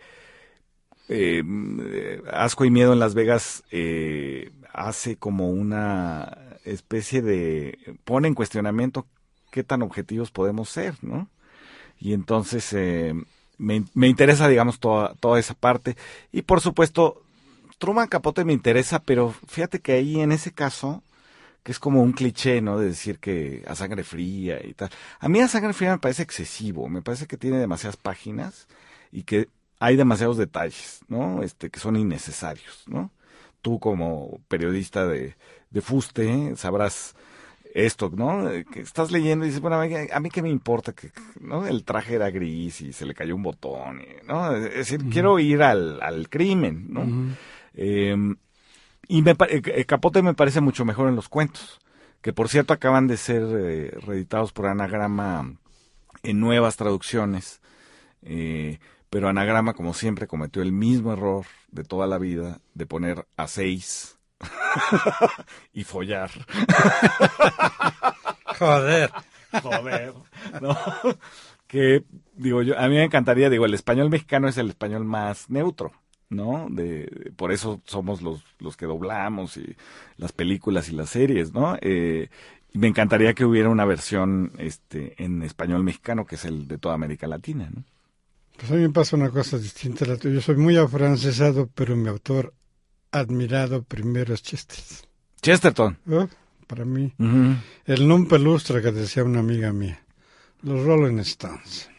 eh, 1.09 2.21
Asco 2.31 2.65
y 2.65 2.69
Miedo 2.69 2.93
en 2.93 2.99
Las 2.99 3.15
Vegas 3.15 3.63
eh, 3.71 4.51
hace 4.71 5.15
como 5.15 5.49
una 5.49 6.52
especie 6.63 7.21
de 7.21 7.97
pone 8.03 8.27
en 8.27 8.35
cuestionamiento 8.35 9.07
qué 9.51 9.63
tan 9.63 9.81
objetivos 9.81 10.31
podemos 10.31 10.69
ser, 10.69 10.95
¿no? 11.01 11.29
Y 11.99 12.13
entonces 12.13 12.73
eh, 12.73 13.13
me, 13.57 13.85
me 13.93 14.07
interesa, 14.07 14.47
digamos, 14.47 14.79
toda, 14.79 15.13
toda 15.15 15.39
esa 15.39 15.53
parte. 15.53 15.95
Y 16.31 16.41
por 16.41 16.59
supuesto, 16.59 17.23
Truman 17.77 18.07
Capote 18.07 18.45
me 18.45 18.53
interesa, 18.53 18.99
pero 18.99 19.33
fíjate 19.47 19.79
que 19.79 19.93
ahí 19.93 20.21
en 20.21 20.31
ese 20.31 20.51
caso, 20.51 21.03
que 21.63 21.71
es 21.71 21.79
como 21.79 22.01
un 22.01 22.13
cliché, 22.13 22.61
¿no? 22.61 22.77
De 22.79 22.87
decir 22.87 23.19
que 23.19 23.63
a 23.67 23.75
sangre 23.75 24.03
fría 24.03 24.59
y 24.65 24.73
tal. 24.73 24.89
A 25.19 25.29
mí 25.29 25.39
a 25.39 25.47
sangre 25.47 25.73
fría 25.73 25.91
me 25.91 25.99
parece 25.99 26.23
excesivo, 26.23 26.89
me 26.89 27.01
parece 27.01 27.27
que 27.27 27.37
tiene 27.37 27.57
demasiadas 27.57 27.97
páginas 27.97 28.67
y 29.11 29.23
que 29.23 29.49
hay 29.79 29.95
demasiados 29.95 30.37
detalles, 30.37 31.01
¿no? 31.07 31.43
Este, 31.43 31.69
que 31.69 31.79
son 31.79 31.95
innecesarios, 31.95 32.83
¿no? 32.87 33.11
Tú 33.61 33.79
como 33.79 34.39
periodista 34.47 35.05
de, 35.07 35.35
de 35.73 35.81
fuste 35.81 36.55
sabrás 36.55 37.15
esto, 37.73 38.11
¿no? 38.15 38.49
Que 38.71 38.81
estás 38.81 39.11
leyendo 39.11 39.45
y 39.45 39.47
dices, 39.47 39.61
bueno, 39.61 39.81
a 39.81 40.19
mí, 40.19 40.29
qué 40.29 40.41
me 40.41 40.49
importa 40.49 40.93
que, 40.93 41.11
¿no? 41.41 41.65
El 41.65 41.83
traje 41.83 42.15
era 42.15 42.29
gris 42.29 42.81
y 42.81 42.93
se 42.93 43.05
le 43.05 43.15
cayó 43.15 43.35
un 43.35 43.43
botón, 43.43 44.03
¿no? 44.27 44.55
Es 44.55 44.75
decir, 44.75 45.05
quiero 45.09 45.39
ir 45.39 45.63
al, 45.63 46.01
al 46.01 46.29
crimen, 46.29 46.87
¿no? 46.89 47.35
Em, 47.73 48.35
y 49.07 49.21
me, 49.23 49.35
eh, 49.49 49.85
Capote 49.85 50.21
me 50.21 50.35
parece 50.35 50.61
mucho 50.61 50.85
mejor 50.85 51.09
en 51.09 51.15
los 51.15 51.29
cuentos, 51.29 51.79
que 52.21 52.31
por 52.31 52.47
cierto 52.47 52.73
acaban 52.73 53.07
de 53.07 53.17
ser 53.17 53.43
eh, 53.43 53.97
reeditados 54.05 54.53
por 54.53 54.67
Anagrama 54.67 55.55
en 56.21 56.39
nuevas 56.39 56.77
traducciones. 56.77 57.59
Eh, 58.21 58.79
pero 59.09 59.29
Anagrama, 59.29 59.73
como 59.73 59.93
siempre, 59.93 60.27
cometió 60.27 60.61
el 60.61 60.71
mismo 60.71 61.11
error 61.11 61.45
de 61.71 61.83
toda 61.83 62.07
la 62.07 62.17
vida 62.17 62.59
de 62.75 62.85
poner 62.85 63.25
a 63.35 63.47
seis 63.47 64.17
y 65.73 65.83
follar. 65.83 66.29
Joder. 68.57 69.11
Joder. 69.61 70.13
¿no? 70.61 70.77
Que, 71.67 72.03
digo 72.35 72.61
yo, 72.61 72.77
a 72.77 72.87
mí 72.87 72.95
me 72.95 73.03
encantaría, 73.03 73.49
digo, 73.49 73.65
el 73.65 73.73
español 73.73 74.09
mexicano 74.09 74.47
es 74.47 74.57
el 74.57 74.69
español 74.69 75.05
más 75.05 75.49
neutro, 75.49 75.91
¿no? 76.29 76.67
De, 76.69 77.31
por 77.35 77.51
eso 77.51 77.81
somos 77.85 78.21
los, 78.21 78.43
los 78.59 78.77
que 78.77 78.85
doblamos 78.85 79.57
y 79.57 79.75
las 80.17 80.31
películas 80.31 80.89
y 80.89 80.95
las 80.95 81.09
series, 81.09 81.53
¿no? 81.53 81.77
Eh, 81.81 82.29
me 82.73 82.87
encantaría 82.87 83.33
que 83.33 83.45
hubiera 83.45 83.69
una 83.69 83.85
versión 83.85 84.51
este, 84.57 85.15
en 85.23 85.43
español 85.43 85.83
mexicano, 85.83 86.25
que 86.25 86.35
es 86.35 86.45
el 86.45 86.67
de 86.67 86.77
toda 86.77 86.95
América 86.95 87.27
Latina, 87.27 87.69
¿no? 87.73 87.83
Pues 88.57 88.71
a 88.71 88.75
mí 88.75 88.81
me 88.81 88.89
pasa 88.91 89.15
una 89.15 89.29
cosa 89.29 89.57
distinta 89.57 90.05
a 90.05 90.09
la 90.09 90.17
tuya. 90.17 90.35
Yo 90.35 90.41
soy 90.41 90.57
muy 90.57 90.77
afrancesado, 90.77 91.69
pero 91.73 91.95
mi 91.95 92.07
autor 92.07 92.53
admirado 93.13 93.83
primero 93.83 94.33
es 94.33 94.41
Chesterton. 94.41 95.07
Chesterton. 95.41 95.97
Oh, 96.09 96.27
para 96.67 96.83
mí. 96.83 97.13
El 97.85 98.07
non 98.07 98.25
pelustra 98.27 98.81
que 98.81 98.91
decía 98.91 99.23
una 99.23 99.39
amiga 99.39 99.71
mía. 99.71 100.01
Los 100.63 100.81
Rolling 100.83 101.19
Stones. 101.21 101.92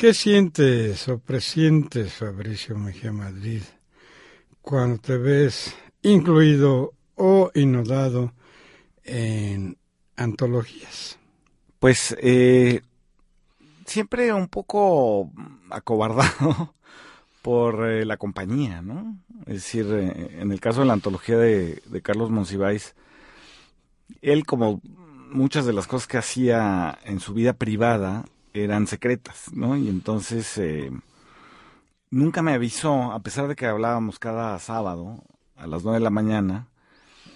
¿Qué 0.00 0.14
sientes 0.14 1.06
o 1.08 1.18
presientes, 1.18 2.14
Fabricio 2.14 2.74
Mejía 2.74 3.12
Madrid, 3.12 3.60
cuando 4.62 4.98
te 4.98 5.18
ves 5.18 5.76
incluido 6.00 6.94
o 7.16 7.50
inodado 7.54 8.32
en 9.04 9.76
antologías? 10.16 11.18
Pues 11.78 12.16
eh, 12.18 12.80
siempre 13.84 14.32
un 14.32 14.48
poco 14.48 15.30
acobardado 15.68 16.74
por 17.42 17.86
eh, 17.86 18.06
la 18.06 18.16
compañía, 18.16 18.80
¿no? 18.80 19.18
Es 19.40 19.56
decir, 19.56 19.86
eh, 19.90 20.38
en 20.40 20.50
el 20.50 20.60
caso 20.60 20.80
de 20.80 20.86
la 20.86 20.94
antología 20.94 21.36
de, 21.36 21.82
Carlos 22.02 22.30
Monsiváis, 22.30 22.94
él 24.22 24.46
como 24.46 24.80
muchas 25.30 25.66
de 25.66 25.74
las 25.74 25.86
cosas 25.86 26.08
que 26.08 26.16
hacía 26.16 26.98
en 27.04 27.20
su 27.20 27.34
vida 27.34 27.52
privada 27.52 28.24
eran 28.54 28.86
secretas, 28.86 29.52
¿no? 29.52 29.76
Y 29.76 29.88
entonces 29.88 30.58
eh, 30.58 30.90
nunca 32.10 32.42
me 32.42 32.52
avisó, 32.52 33.12
a 33.12 33.20
pesar 33.20 33.48
de 33.48 33.56
que 33.56 33.66
hablábamos 33.66 34.18
cada 34.18 34.58
sábado 34.58 35.22
a 35.56 35.66
las 35.66 35.84
nueve 35.84 35.98
de 35.98 36.04
la 36.04 36.10
mañana, 36.10 36.68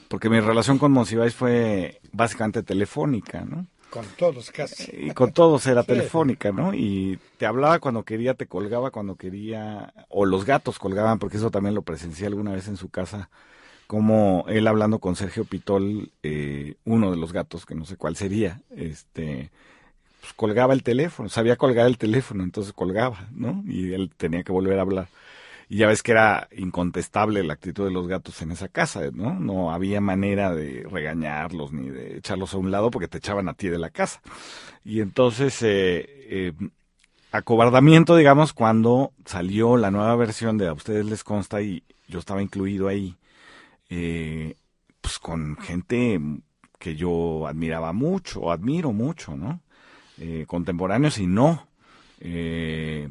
porque 0.09 0.31
mi 0.31 0.41
relación 0.41 0.79
con 0.79 0.93
Monsiváis 0.93 1.35
fue 1.35 2.01
básicamente 2.13 2.63
telefónica, 2.63 3.45
¿no? 3.45 3.67
Con 3.91 4.05
todos 4.19 4.51
casi. 4.51 4.91
Y 4.93 5.11
con 5.13 5.33
todos 5.33 5.67
era 5.69 5.85
telefónica, 5.85 6.51
¿no? 6.51 6.75
Y 6.75 7.21
te 7.39 7.47
hablaba 7.47 7.79
cuando 7.79 8.03
quería, 8.03 8.35
te 8.35 8.47
colgaba 8.47 8.91
cuando 8.91 9.15
quería, 9.15 9.95
o 10.09 10.27
los 10.27 10.45
gatos 10.45 10.81
colgaban, 10.81 11.21
porque 11.21 11.37
eso 11.37 11.53
también 11.53 11.77
lo 11.77 11.83
presencié 11.83 12.27
alguna 12.27 12.53
vez 12.53 12.67
en 12.67 12.77
su 12.77 12.89
casa, 12.89 13.31
como 13.87 14.47
él 14.49 14.67
hablando 14.67 14.99
con 14.99 15.15
Sergio 15.15 15.45
Pitol, 15.45 16.11
eh, 16.25 16.75
uno 16.85 17.13
de 17.13 17.17
los 17.17 17.33
gatos, 17.33 17.67
que 17.67 17.77
no 17.77 17.85
sé 17.85 17.97
cuál 17.97 18.17
sería, 18.17 18.63
este, 18.75 19.53
pues 20.25 20.33
colgaba 20.33 20.73
el 20.73 20.83
teléfono, 20.83 21.29
sabía 21.29 21.57
colgar 21.57 21.87
el 21.87 21.99
teléfono, 21.99 22.45
entonces 22.45 22.73
colgaba, 22.73 23.29
¿no? 23.33 23.63
Y 23.67 23.93
él 23.93 24.11
tenía 24.17 24.43
que 24.43 24.53
volver 24.53 24.79
a 24.79 24.83
hablar. 24.83 25.09
Y 25.69 25.79
ya 25.79 25.87
ves 25.87 26.03
que 26.03 26.13
era 26.13 26.49
incontestable 26.57 27.45
la 27.45 27.53
actitud 27.53 27.85
de 27.85 27.91
los 27.91 28.09
gatos 28.09 28.41
en 28.41 28.51
esa 28.51 28.69
casa, 28.69 29.03
¿no? 29.13 29.35
No 29.39 29.71
había 29.71 30.01
manera 30.01 30.55
de 30.55 30.87
regañarlos 30.91 31.73
ni 31.73 31.91
de 31.91 32.17
echarlos 32.17 32.55
a 32.55 32.57
un 32.57 32.71
lado 32.71 32.91
porque 32.91 33.07
te 33.07 33.19
echaban 33.19 33.51
a 33.51 33.55
ti 33.55 33.69
de 33.69 33.79
la 33.79 33.91
casa. 33.91 34.23
Y 34.83 35.03
entonces, 35.03 35.61
eh, 35.61 36.07
eh, 36.31 36.53
acobardamiento, 37.31 38.17
digamos, 38.17 38.55
cuando 38.55 39.13
salió 39.27 39.77
la 39.77 39.91
nueva 39.91 40.17
versión 40.17 40.57
de 40.57 40.69
A 40.69 40.73
ustedes 40.73 41.05
les 41.05 41.23
consta 41.23 41.61
y 41.61 41.83
yo 42.09 42.19
estaba 42.19 42.41
incluido 42.41 42.89
ahí, 42.89 43.15
eh, 43.91 44.57
pues 45.03 45.19
con 45.19 45.59
gente 45.59 46.19
que 46.79 46.97
yo 46.97 47.47
admiraba 47.47 47.93
mucho, 47.93 48.51
admiro 48.51 48.91
mucho, 48.95 49.37
¿no? 49.37 49.61
Eh, 50.19 50.45
contemporáneos 50.47 51.19
y 51.19 51.27
no. 51.27 51.67
Eh, 52.21 53.09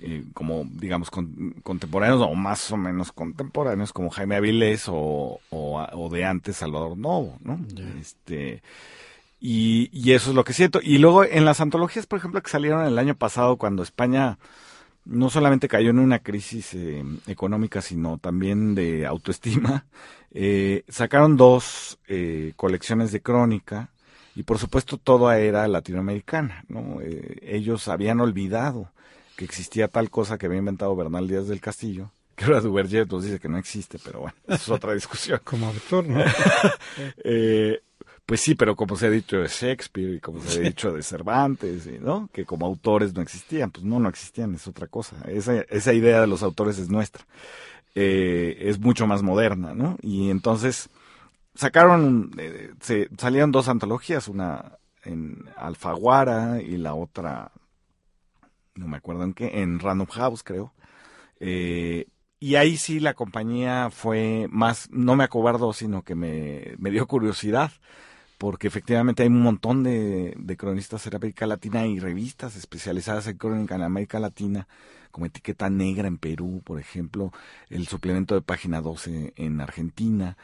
eh, 0.00 0.24
como 0.32 0.64
digamos 0.64 1.10
contemporáneos 1.10 2.22
o 2.22 2.34
más 2.34 2.70
o 2.72 2.78
menos 2.78 3.12
contemporáneos 3.12 3.92
como 3.92 4.08
Jaime 4.08 4.36
Avilés 4.36 4.84
o, 4.88 5.38
o, 5.50 6.08
de 6.10 6.24
antes 6.24 6.56
Salvador 6.56 6.96
Novo, 6.96 7.36
¿no? 7.42 7.60
Este 8.00 8.62
y, 9.38 9.90
y, 9.92 10.12
eso 10.12 10.30
es 10.30 10.36
lo 10.36 10.44
que 10.44 10.54
siento. 10.54 10.80
Y 10.82 10.98
luego 10.98 11.24
en 11.24 11.44
las 11.44 11.60
antologías, 11.60 12.06
por 12.06 12.18
ejemplo, 12.18 12.40
que 12.40 12.48
salieron 12.48 12.86
el 12.86 12.96
año 12.98 13.16
pasado 13.16 13.56
cuando 13.58 13.82
España 13.82 14.38
no 15.04 15.28
solamente 15.28 15.68
cayó 15.68 15.90
en 15.90 15.98
una 15.98 16.20
crisis 16.20 16.72
eh, 16.74 17.04
económica, 17.26 17.82
sino 17.82 18.16
también 18.16 18.74
de 18.74 19.04
autoestima, 19.04 19.84
eh, 20.30 20.84
sacaron 20.88 21.36
dos 21.36 21.98
colecciones 22.56 23.12
de 23.12 23.20
crónica 23.20 23.90
y 24.34 24.42
por 24.44 24.58
supuesto 24.58 24.96
toda 24.96 25.38
era 25.38 25.66
latinoamericana, 25.68 26.64
¿no? 26.68 26.98
ellos 27.42 27.88
habían 27.88 28.20
olvidado 28.20 28.90
que 29.36 29.44
existía 29.44 29.88
tal 29.88 30.10
cosa 30.10 30.38
que 30.38 30.46
había 30.46 30.58
inventado 30.58 30.94
Bernal 30.96 31.28
Díaz 31.28 31.48
del 31.48 31.60
Castillo, 31.60 32.10
que 32.36 32.44
ahora 32.44 32.60
Duverger 32.60 33.10
nos 33.10 33.24
dice 33.24 33.38
que 33.38 33.48
no 33.48 33.58
existe, 33.58 33.98
pero 34.02 34.20
bueno, 34.20 34.36
es 34.46 34.68
otra 34.68 34.94
discusión. 34.94 35.40
Como 35.44 35.66
autor, 35.66 36.06
¿no? 36.06 36.24
eh, 37.24 37.80
pues 38.24 38.40
sí, 38.40 38.54
pero 38.54 38.76
como 38.76 38.96
se 38.96 39.06
ha 39.06 39.10
dicho 39.10 39.38
de 39.38 39.48
Shakespeare 39.48 40.14
y 40.14 40.20
como 40.20 40.40
se 40.40 40.60
ha 40.60 40.62
dicho 40.62 40.92
de 40.92 41.02
Cervantes, 41.02 41.86
¿no? 42.00 42.30
Que 42.32 42.44
como 42.44 42.66
autores 42.66 43.12
no 43.14 43.20
existían, 43.20 43.70
pues 43.70 43.84
no, 43.84 43.98
no 43.98 44.08
existían, 44.08 44.54
es 44.54 44.66
otra 44.66 44.86
cosa. 44.86 45.16
Esa, 45.28 45.60
esa 45.62 45.92
idea 45.92 46.20
de 46.20 46.26
los 46.26 46.42
autores 46.42 46.78
es 46.78 46.88
nuestra. 46.88 47.26
Eh, 47.94 48.56
es 48.60 48.78
mucho 48.78 49.06
más 49.06 49.22
moderna, 49.22 49.74
¿no? 49.74 49.98
Y 50.00 50.30
entonces 50.30 50.88
sacaron, 51.54 52.30
eh, 52.38 52.72
se, 52.80 53.08
salieron 53.18 53.52
dos 53.52 53.68
antologías, 53.68 54.28
una 54.28 54.78
en 55.04 55.48
Alfaguara 55.56 56.60
y 56.62 56.76
la 56.76 56.94
otra 56.94 57.50
no 58.74 58.88
me 58.88 58.96
acuerdo 58.96 59.24
en 59.24 59.34
qué, 59.34 59.62
en 59.62 59.78
Random 59.78 60.06
House 60.08 60.42
creo. 60.42 60.72
Eh, 61.40 62.06
y 62.38 62.56
ahí 62.56 62.76
sí 62.76 63.00
la 63.00 63.14
compañía 63.14 63.90
fue 63.90 64.48
más, 64.50 64.88
no 64.90 65.16
me 65.16 65.24
acobardó, 65.24 65.72
sino 65.72 66.02
que 66.02 66.14
me, 66.14 66.74
me 66.78 66.90
dio 66.90 67.06
curiosidad, 67.06 67.72
porque 68.38 68.66
efectivamente 68.66 69.22
hay 69.22 69.28
un 69.28 69.42
montón 69.42 69.82
de, 69.84 70.34
de, 70.36 70.56
cronistas 70.56 71.06
en 71.06 71.14
América 71.14 71.46
Latina 71.46 71.86
y 71.86 72.00
revistas 72.00 72.56
especializadas 72.56 73.28
en 73.28 73.38
crónica 73.38 73.76
en 73.76 73.82
América 73.82 74.18
Latina, 74.18 74.66
como 75.12 75.26
Etiqueta 75.26 75.70
Negra 75.70 76.08
en 76.08 76.18
Perú, 76.18 76.62
por 76.64 76.80
ejemplo, 76.80 77.32
el 77.68 77.86
suplemento 77.86 78.34
de 78.34 78.42
Página 78.42 78.80
12 78.80 79.34
en 79.36 79.60
Argentina, 79.60 80.36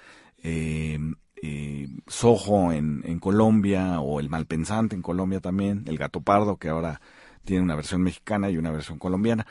eh, 0.42 0.98
eh, 1.42 1.88
Soho 2.07 2.72
en, 2.72 3.03
en 3.05 3.18
Colombia, 3.18 4.01
o 4.01 4.20
El 4.20 4.29
Malpensante 4.29 4.96
en 4.96 5.03
Colombia 5.03 5.40
también, 5.40 5.85
El 5.87 5.98
Gato 5.98 6.20
Pardo, 6.20 6.57
que 6.57 6.68
ahora 6.68 7.01
tiene 7.44 7.62
una 7.62 7.77
versión 7.77 8.03
mexicana 8.03 8.51
y 8.51 8.59
una 8.59 8.70
versión 8.70 8.98
colombiana. 8.98 9.46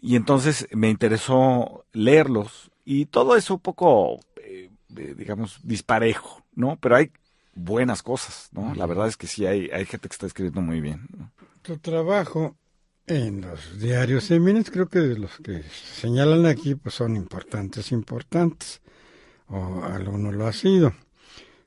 Y 0.00 0.16
entonces 0.16 0.66
me 0.72 0.90
interesó 0.90 1.84
leerlos 1.92 2.70
y 2.84 3.06
todo 3.06 3.36
eso 3.36 3.54
un 3.54 3.60
poco, 3.60 4.20
eh, 4.36 4.70
eh, 4.96 5.14
digamos, 5.16 5.60
disparejo, 5.62 6.44
¿no? 6.54 6.76
Pero 6.80 6.96
hay 6.96 7.12
buenas 7.54 8.02
cosas, 8.02 8.48
¿no? 8.52 8.74
La 8.74 8.86
verdad 8.86 9.08
es 9.08 9.16
que 9.16 9.26
sí, 9.26 9.46
hay, 9.46 9.70
hay 9.70 9.86
gente 9.86 10.08
que 10.08 10.12
está 10.12 10.26
escribiendo 10.26 10.60
muy 10.60 10.80
bien. 10.80 11.08
Tu 11.62 11.78
trabajo 11.78 12.56
en 13.06 13.42
los 13.42 13.78
diarios 13.78 14.30
eminencia 14.30 14.72
creo 14.72 14.88
que 14.88 15.00
los 15.00 15.36
que 15.38 15.62
señalan 16.00 16.46
aquí, 16.46 16.74
pues 16.74 16.94
son 16.94 17.16
importantes, 17.16 17.92
importantes, 17.92 18.80
o 19.52 19.84
alguno 19.84 20.32
lo 20.32 20.46
ha 20.46 20.52
sido, 20.52 20.94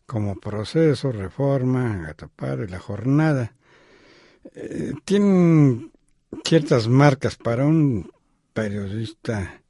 como 0.06 0.40
proceso, 0.40 1.12
reforma, 1.12 2.08
atopar 2.10 2.70
la 2.70 2.80
jornada. 2.80 3.54
Eh, 4.54 4.94
tienen 5.06 5.92
ciertas 6.44 6.88
marcas 6.88 7.36
para 7.36 7.66
un 7.66 8.12
periodista, 8.54 9.62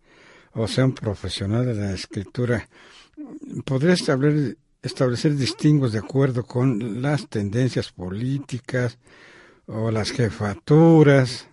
o 0.54 0.68
sea, 0.68 0.86
un 0.86 0.96
profesional 0.96 1.66
de 1.66 1.76
la 1.76 1.94
escritura. 1.94 2.68
¿Podría 3.66 3.94
establecer, 3.94 4.58
establecer 4.82 5.36
distingos 5.36 5.92
de 5.92 6.00
acuerdo 6.00 6.44
con 6.44 7.02
las 7.02 7.28
tendencias 7.28 7.92
políticas 7.92 8.98
o 9.66 9.92
las 9.92 10.12
jefaturas? 10.12 11.48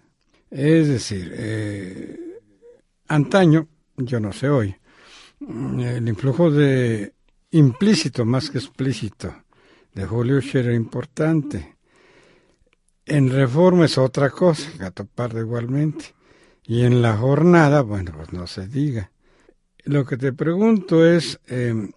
Es 0.51 0.88
decir, 0.88 1.33
eh, 1.35 2.38
antaño, 3.09 3.68
yo 3.96 4.20
no 4.20 4.33
sé 4.33 4.48
hoy, 4.48 4.77
el 5.48 6.09
influjo 6.09 6.50
de 6.50 7.14
implícito 7.50 8.24
más 8.24 8.50
que 8.50 8.59
explícito 8.59 9.35
de 9.94 10.07
Julio 10.07 10.40
era 10.55 10.72
importante. 10.72 11.76
En 13.05 13.31
reforma 13.31 13.87
es 13.87 13.98
otra 13.98 14.31
cosa, 14.31 14.70
Gato 14.78 15.05
Pardo 15.05 15.40
igualmente. 15.40 16.14
Y 16.64 16.85
en 16.85 17.02
la 17.02 17.16
jornada, 17.16 17.83
bueno, 17.83 18.12
pues 18.16 18.33
no 18.33 18.46
se 18.46 18.68
diga. 18.68 19.11
Lo 19.85 20.05
que 20.05 20.16
te 20.16 20.33
pregunto 20.33 21.05
es, 21.05 21.40
em, 21.48 21.90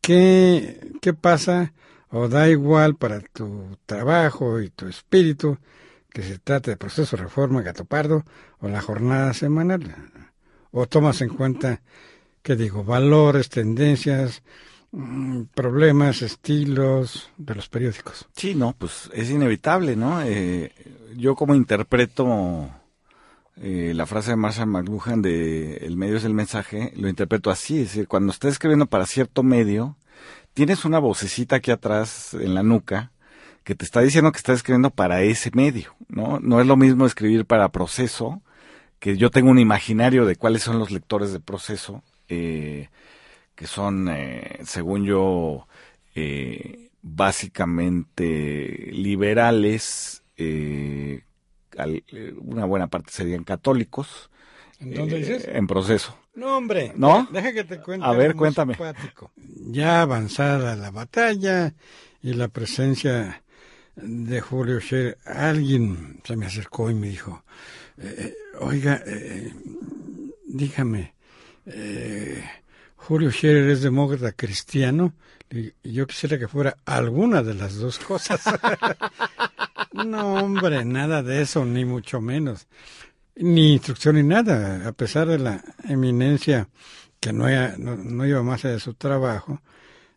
¿qué, 0.00 0.92
¿qué 1.00 1.14
pasa 1.14 1.72
o 2.10 2.28
da 2.28 2.48
igual 2.48 2.96
para 2.96 3.20
tu 3.20 3.76
trabajo 3.86 4.60
y 4.60 4.70
tu 4.70 4.86
espíritu 4.88 5.58
que 6.10 6.22
se 6.22 6.38
trate 6.38 6.72
de 6.72 6.76
proceso 6.76 7.16
reforma 7.16 7.62
Gato 7.62 7.84
Pardo 7.84 8.24
o 8.58 8.68
la 8.68 8.80
jornada 8.80 9.32
semanal? 9.34 9.94
¿O 10.72 10.86
tomas 10.86 11.20
en 11.22 11.28
cuenta, 11.28 11.80
qué 12.46 12.54
digo, 12.54 12.84
valores, 12.84 13.48
tendencias, 13.48 14.42
Mm, 14.98 15.44
problemas, 15.54 16.22
estilos 16.22 17.30
de 17.36 17.54
los 17.54 17.68
periódicos. 17.68 18.26
Sí, 18.34 18.54
no, 18.54 18.74
pues 18.78 19.10
es 19.12 19.30
inevitable, 19.30 19.94
¿no? 19.94 20.22
Eh, 20.22 20.72
yo 21.16 21.34
como 21.34 21.54
interpreto 21.54 22.70
eh, 23.56 23.92
la 23.94 24.06
frase 24.06 24.30
de 24.30 24.36
Marshall 24.36 24.68
McLuhan 24.68 25.20
de 25.20 25.76
el 25.78 25.98
medio 25.98 26.16
es 26.16 26.24
el 26.24 26.32
mensaje, 26.32 26.94
lo 26.96 27.08
interpreto 27.08 27.50
así, 27.50 27.80
es 27.80 27.88
decir, 27.88 28.08
cuando 28.08 28.32
estás 28.32 28.52
escribiendo 28.52 28.86
para 28.86 29.04
cierto 29.04 29.42
medio, 29.42 29.96
tienes 30.54 30.86
una 30.86 30.98
vocecita 30.98 31.56
aquí 31.56 31.70
atrás 31.70 32.32
en 32.32 32.54
la 32.54 32.62
nuca 32.62 33.12
que 33.64 33.74
te 33.74 33.84
está 33.84 34.00
diciendo 34.00 34.32
que 34.32 34.38
estás 34.38 34.56
escribiendo 34.56 34.90
para 34.90 35.22
ese 35.22 35.50
medio, 35.52 35.94
¿no? 36.08 36.38
No 36.40 36.60
es 36.60 36.66
lo 36.66 36.76
mismo 36.76 37.04
escribir 37.04 37.44
para 37.44 37.70
proceso, 37.70 38.40
que 38.98 39.18
yo 39.18 39.30
tengo 39.30 39.50
un 39.50 39.58
imaginario 39.58 40.24
de 40.24 40.36
cuáles 40.36 40.62
son 40.62 40.78
los 40.78 40.90
lectores 40.90 41.32
de 41.32 41.40
proceso, 41.40 42.02
eh, 42.28 42.88
que 43.54 43.66
son, 43.66 44.08
eh, 44.08 44.58
según 44.64 45.04
yo, 45.04 45.66
eh, 46.14 46.90
básicamente 47.02 48.90
liberales, 48.92 50.22
eh, 50.36 51.22
una 52.38 52.64
buena 52.64 52.86
parte 52.88 53.12
serían 53.12 53.44
católicos, 53.44 54.30
¿En 54.78 54.92
dónde 54.94 55.16
dices? 55.18 55.48
En 55.48 55.66
proceso. 55.66 56.18
No, 56.34 56.58
hombre. 56.58 56.92
¿No? 56.96 57.26
Deja 57.30 57.52
que 57.52 57.64
te 57.64 57.80
cuente. 57.80 58.04
A 58.06 58.12
ver, 58.12 58.28
algo 58.28 58.40
cuéntame. 58.40 58.74
simpático. 58.74 59.32
Ya 59.36 60.02
avanzada 60.02 60.76
la 60.76 60.90
batalla 60.90 61.74
y 62.22 62.34
la 62.34 62.48
presencia 62.48 63.42
de 63.96 64.40
Julio 64.42 64.78
Scherer, 64.80 65.16
alguien 65.24 66.20
se 66.24 66.36
me 66.36 66.44
acercó 66.44 66.90
y 66.90 66.94
me 66.94 67.08
dijo, 67.08 67.42
eh, 67.96 68.34
oiga, 68.60 69.02
eh, 69.06 69.50
dígame, 70.46 71.14
eh, 71.66 72.42
Julio 72.96 73.30
Scherer 73.30 73.68
es 73.70 73.82
demócrata 73.82 74.32
cristiano 74.32 75.14
y 75.50 75.72
yo 75.84 76.06
quisiera 76.06 76.38
que 76.38 76.48
fuera 76.48 76.76
alguna 76.84 77.42
de 77.42 77.54
las 77.54 77.76
dos 77.76 77.98
cosas. 77.98 78.42
no, 79.92 80.34
hombre, 80.34 80.84
nada 80.84 81.22
de 81.22 81.42
eso, 81.42 81.64
ni 81.64 81.84
mucho 81.84 82.20
menos. 82.20 82.66
Ni 83.36 83.74
instrucción 83.74 84.16
ni 84.16 84.22
nada, 84.22 84.88
a 84.88 84.92
pesar 84.92 85.28
de 85.28 85.38
la 85.38 85.62
eminencia 85.88 86.68
que 87.20 87.32
no, 87.32 87.48
era- 87.48 87.76
no, 87.78 87.96
más 88.44 88.64
allá 88.64 88.74
de 88.74 88.80
su 88.80 88.94
trabajo, 88.94 89.60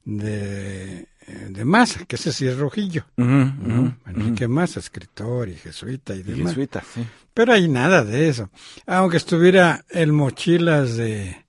de, 0.06 1.09
de 1.50 1.66
Massa, 1.66 2.06
que 2.06 2.16
ese 2.16 2.32
sí 2.34 2.48
es 2.48 2.58
rojillo. 2.58 3.06
¿no? 3.18 3.26
ujú, 3.44 3.94
Enrique. 4.08 4.48
Massa, 4.48 4.80
escritor 4.80 5.50
y 5.50 5.56
jesuita 5.56 6.16
y 6.16 6.24
demás. 6.24 6.50
jesuita, 6.50 6.84
sí. 6.94 7.06
Pero 7.34 7.54
hay 7.54 7.68
nada 7.68 8.04
de 8.04 8.30
eso. 8.30 8.50
Aunque 8.86 9.18
estuviera 9.18 9.86
el 9.90 10.12
mochilas 10.12 10.96
de, 10.98 11.46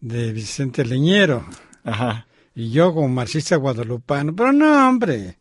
de 0.00 0.32
Vicente 0.32 0.84
Leñero 0.84 1.44
Ajá. 1.84 2.26
y 2.54 2.70
yo 2.70 2.92
como 2.92 3.08
marxista 3.08 3.56
guadalupano, 3.56 4.34
pero 4.34 4.52
no, 4.52 4.88
hombre. 4.88 5.38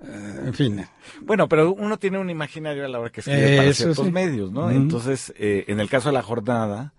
Eh, 0.00 0.40
en 0.46 0.54
fin, 0.54 0.86
Bueno, 1.22 1.48
pero 1.48 1.72
uno 1.72 1.98
tiene 1.98 2.18
un 2.18 2.30
imaginario 2.30 2.84
a 2.84 2.88
la 2.88 3.00
hora 3.00 3.10
que 3.10 3.20
escribe 3.20 3.56
para 3.56 3.72
ciertos 3.72 4.06
sí. 4.06 4.12
medios, 4.12 4.52
¿no? 4.52 4.70
Entonces, 4.70 5.32
eh, 5.36 5.64
en 5.66 5.80
el 5.80 5.88
caso 5.88 6.10
de 6.10 6.12
la 6.14 6.22
jornada, 6.22 6.92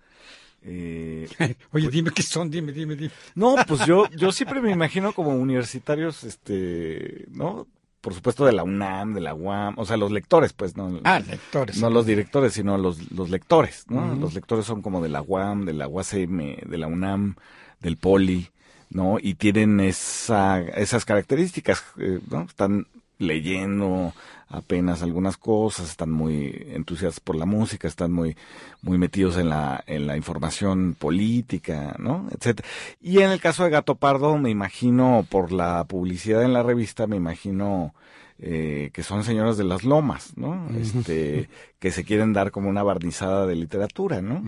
eh, 0.62 1.28
oye, 1.72 1.88
dime 1.88 2.10
qué 2.14 2.22
son, 2.22 2.50
dime, 2.50 2.72
dime, 2.72 2.96
dime. 2.96 3.10
no, 3.34 3.56
pues 3.66 3.86
yo, 3.86 4.08
yo 4.10 4.32
siempre 4.32 4.60
me 4.60 4.70
imagino 4.70 5.12
como 5.12 5.30
universitarios, 5.30 6.24
este, 6.24 7.26
¿no? 7.30 7.66
Por 8.00 8.14
supuesto 8.14 8.46
de 8.46 8.52
la 8.52 8.62
UNAM, 8.62 9.12
de 9.12 9.20
la 9.20 9.34
UAM, 9.34 9.78
o 9.78 9.84
sea, 9.84 9.98
los 9.98 10.10
lectores, 10.10 10.54
pues, 10.54 10.74
¿no? 10.74 11.00
Ah, 11.04 11.20
lectores. 11.20 11.78
No 11.78 11.90
los 11.90 12.06
directores, 12.06 12.54
sino 12.54 12.78
los, 12.78 13.12
los 13.12 13.28
lectores, 13.28 13.84
¿no? 13.88 14.14
Los 14.14 14.32
lectores 14.32 14.64
son 14.64 14.80
como 14.80 15.02
de 15.02 15.10
la 15.10 15.20
UAM, 15.20 15.66
de 15.66 15.74
la 15.74 15.86
UACM, 15.86 16.56
de 16.66 16.78
la 16.78 16.86
UNAM, 16.86 17.36
del 17.80 17.98
POLI, 17.98 18.48
¿no? 18.88 19.18
Y 19.20 19.34
tienen 19.34 19.80
esa, 19.80 20.60
esas 20.62 21.04
características, 21.04 21.84
eh, 21.98 22.20
¿no? 22.30 22.42
Están 22.42 22.86
leyendo 23.18 24.14
apenas 24.50 25.02
algunas 25.02 25.36
cosas, 25.36 25.90
están 25.90 26.10
muy 26.10 26.66
entusiastas 26.70 27.20
por 27.20 27.36
la 27.36 27.46
música, 27.46 27.86
están 27.86 28.12
muy, 28.12 28.36
muy 28.82 28.98
metidos 28.98 29.36
en 29.38 29.48
la, 29.48 29.82
en 29.86 30.08
la 30.08 30.16
información 30.16 30.96
política, 30.98 31.94
¿no? 31.98 32.28
Etcétera. 32.32 32.68
Y 33.00 33.20
en 33.20 33.30
el 33.30 33.40
caso 33.40 33.62
de 33.62 33.70
Gato 33.70 33.94
Pardo, 33.94 34.36
me 34.38 34.50
imagino, 34.50 35.24
por 35.30 35.52
la 35.52 35.84
publicidad 35.84 36.42
en 36.42 36.52
la 36.52 36.64
revista, 36.64 37.06
me 37.06 37.16
imagino, 37.16 37.94
eh, 38.40 38.90
que 38.92 39.04
son 39.04 39.22
señoras 39.22 39.56
de 39.56 39.64
las 39.64 39.84
lomas, 39.84 40.36
¿no? 40.36 40.68
Este, 40.76 41.48
que 41.78 41.92
se 41.92 42.04
quieren 42.04 42.32
dar 42.32 42.50
como 42.50 42.68
una 42.68 42.82
barnizada 42.82 43.46
de 43.46 43.54
literatura, 43.54 44.20
¿no? 44.20 44.42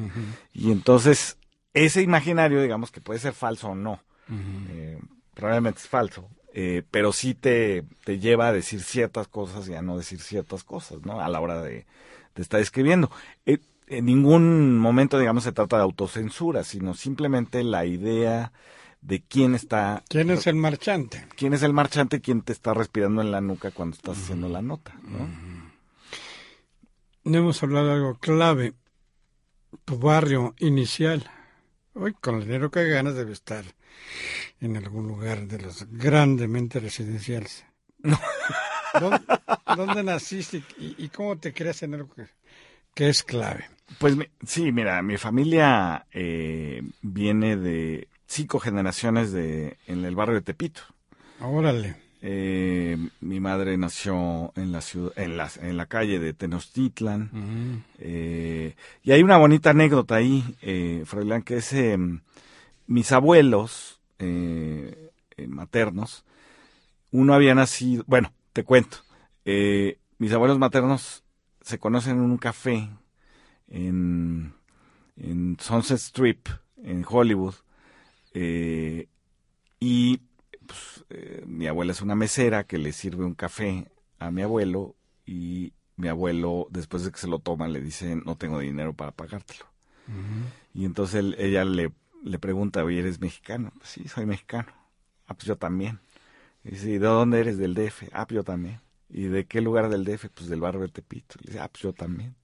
Y 0.53 0.73
entonces, 0.73 1.39
ese 1.75 2.03
imaginario, 2.03 2.61
digamos, 2.61 2.91
que 2.91 3.01
puede 3.01 3.21
ser 3.21 3.35
falso 3.35 3.69
o 3.69 3.75
no, 3.77 4.01
eh, 4.69 4.99
probablemente 5.35 5.79
es 5.79 5.89
falso, 5.89 6.29
eh, 6.53 6.83
pero 6.91 7.13
sí 7.13 7.35
te, 7.35 7.85
te 8.05 8.19
lleva 8.19 8.49
a 8.49 8.53
decir 8.53 8.81
ciertas 8.83 9.27
cosas 9.29 9.69
y 9.69 9.75
a 9.75 9.83
no 9.83 9.97
decir 9.97 10.21
ciertas 10.21 10.65
cosas, 10.65 11.01
¿no? 11.05 11.21
A 11.21 11.29
la 11.29 11.41
hora 11.41 11.63
de, 11.63 11.87
de 12.35 12.43
estar 12.43 12.61
escribiendo. 12.61 13.11
Eh, 13.47 13.59
en 13.87 14.05
ningún 14.07 14.79
momento, 14.79 15.19
digamos, 15.19 15.45
se 15.45 15.53
trata 15.53 15.77
de 15.77 15.83
autocensura, 15.83 16.65
sino 16.65 16.95
simplemente 16.95 17.63
la 17.65 17.85
idea 17.87 18.53
de 19.01 19.23
quién 19.23 19.55
está, 19.55 20.05
¿Quién 20.09 20.31
es 20.31 20.47
el 20.47 20.55
marchante? 20.55 21.27
quién 21.37 21.55
es 21.55 21.63
el 21.63 21.73
marchante, 21.73 22.21
quién 22.21 22.43
te 22.43 22.53
está 22.53 22.73
respirando 22.73 23.21
en 23.21 23.33
la 23.33 23.41
nuca 23.41 23.71
cuando 23.71 23.97
estás 23.97 24.17
haciendo 24.17 24.49
la 24.49 24.63
nota, 24.63 24.95
¿no? 25.03 25.29
No 27.25 27.39
hemos 27.39 27.63
hablado 27.63 27.87
de 27.87 27.93
algo 27.95 28.19
clave. 28.19 28.75
Tu 29.85 29.99
barrio 29.99 30.55
inicial. 30.59 31.31
Hoy, 31.95 32.15
con 32.15 32.37
el 32.37 32.43
dinero 32.43 32.71
que 32.71 32.89
ganas, 32.89 33.15
debe 33.15 33.33
estar 33.33 33.65
en 34.61 34.77
algún 34.77 35.09
lugar 35.09 35.47
de 35.47 35.59
los 35.59 35.87
grandemente 35.91 36.81
residenciales. 36.81 37.65
¿Dónde, 39.01 39.21
dónde 39.77 40.03
naciste 40.03 40.63
y, 40.79 40.95
y 41.05 41.09
cómo 41.09 41.39
te 41.39 41.53
creas 41.53 41.83
en 41.83 41.95
algo 41.95 42.15
que, 42.15 42.27
que 42.95 43.09
es 43.09 43.23
clave? 43.23 43.65
Pues 43.99 44.17
sí, 44.47 44.73
mira, 44.73 45.03
mi 45.03 45.17
familia 45.17 46.07
eh, 46.13 46.83
viene 47.01 47.57
de 47.57 48.09
cinco 48.27 48.59
generaciones 48.59 49.33
de 49.33 49.79
en 49.87 50.05
el 50.05 50.15
barrio 50.15 50.37
de 50.37 50.43
Tepito. 50.43 50.83
Órale. 51.41 51.97
Eh, 52.25 52.97
mi 53.21 53.41
madre 53.41 53.77
nació 53.77 54.53
en 54.55 54.71
la 54.71 54.81
ciudad, 54.81 55.13
en 55.17 55.37
la, 55.37 55.51
en 55.61 55.77
la 55.77 55.87
calle 55.87 56.21
de 56.21 56.33
Tenochtitlan. 56.33 57.85
Eh, 57.99 58.77
y 59.03 59.11
hay 59.11 59.23
una 59.23 59.39
bonita 59.39 59.71
anécdota 59.71 60.15
ahí, 60.15 60.57
eh, 60.63 61.03
Froilán, 61.05 61.43
que 61.43 61.57
es 61.57 61.73
eh, 61.73 61.99
mis 62.87 63.13
abuelos 63.13 64.01
eh, 64.19 65.11
eh, 65.37 65.47
maternos, 65.47 66.25
uno 67.11 67.35
había 67.35 67.55
nacido, 67.55 68.05
bueno, 68.07 68.33
te 68.53 68.65
cuento, 68.65 68.99
eh, 69.45 69.99
mis 70.19 70.33
abuelos 70.33 70.59
maternos 70.59 71.25
se 71.61 71.79
conocen 71.79 72.17
en 72.19 72.23
un 72.23 72.39
café 72.39 72.89
en, 73.69 74.53
en 75.17 75.57
Sunset 75.61 75.99
Strip, 75.99 76.49
en 76.83 77.05
Hollywood, 77.09 77.55
eh, 78.35 79.09
y 79.81 80.19
pues, 80.67 81.05
eh, 81.11 81.43
mi 81.47 81.67
abuela 81.67 81.93
es 81.93 82.01
una 82.03 82.15
mesera 82.15 82.65
que 82.65 82.79
le 82.79 82.93
sirve 82.93 83.25
un 83.25 83.35
café 83.35 83.89
a 84.19 84.31
mi 84.31 84.43
abuelo 84.43 84.95
y 85.27 85.73
mi 85.97 86.09
abuelo, 86.09 86.67
después 86.71 87.05
de 87.05 87.13
que 87.13 87.19
se 87.19 87.29
lo 87.29 87.39
toma, 87.39 87.69
le 87.69 87.81
dice, 87.81 88.17
no 88.17 88.37
tengo 88.37 88.59
dinero 88.61 88.93
para 88.95 89.13
pagártelo. 89.13 89.65
Y 90.75 90.85
entonces 90.85 91.17
él- 91.17 91.37
ella 91.39 91.65
le, 91.65 91.93
le 92.23 92.39
pregunta, 92.39 92.85
oye, 92.85 93.01
¿eres 93.01 93.21
mexicano? 93.21 93.73
Pues 93.79 93.91
sí, 93.91 94.09
soy 94.09 94.27
mexicano. 94.27 94.73
Ah, 95.27 95.35
pues 95.35 95.47
yo 95.47 95.57
también. 95.57 96.01
Y 96.65 96.71
dice, 96.71 96.91
¿y 96.91 96.99
de 96.99 97.07
dónde 97.07 97.41
eres? 97.41 97.59
Del 97.59 97.75
DF. 97.75 98.05
Ah, 98.13 98.27
pues 98.27 98.37
yo 98.37 98.45
también. 98.45 98.81
¿Y 99.09 99.25
de 99.25 99.47
qué 99.47 99.61
lugar 99.61 99.89
del 99.89 100.05
DF? 100.05 100.29
Pues 100.35 100.49
del 100.49 100.61
barrio 100.61 100.83
de 100.83 100.89
Tepito. 100.89 101.37
Le 101.41 101.53
dice, 101.53 101.61
ah, 101.61 101.69
pues 101.69 101.83
yo 101.83 101.93
también. 101.93 102.35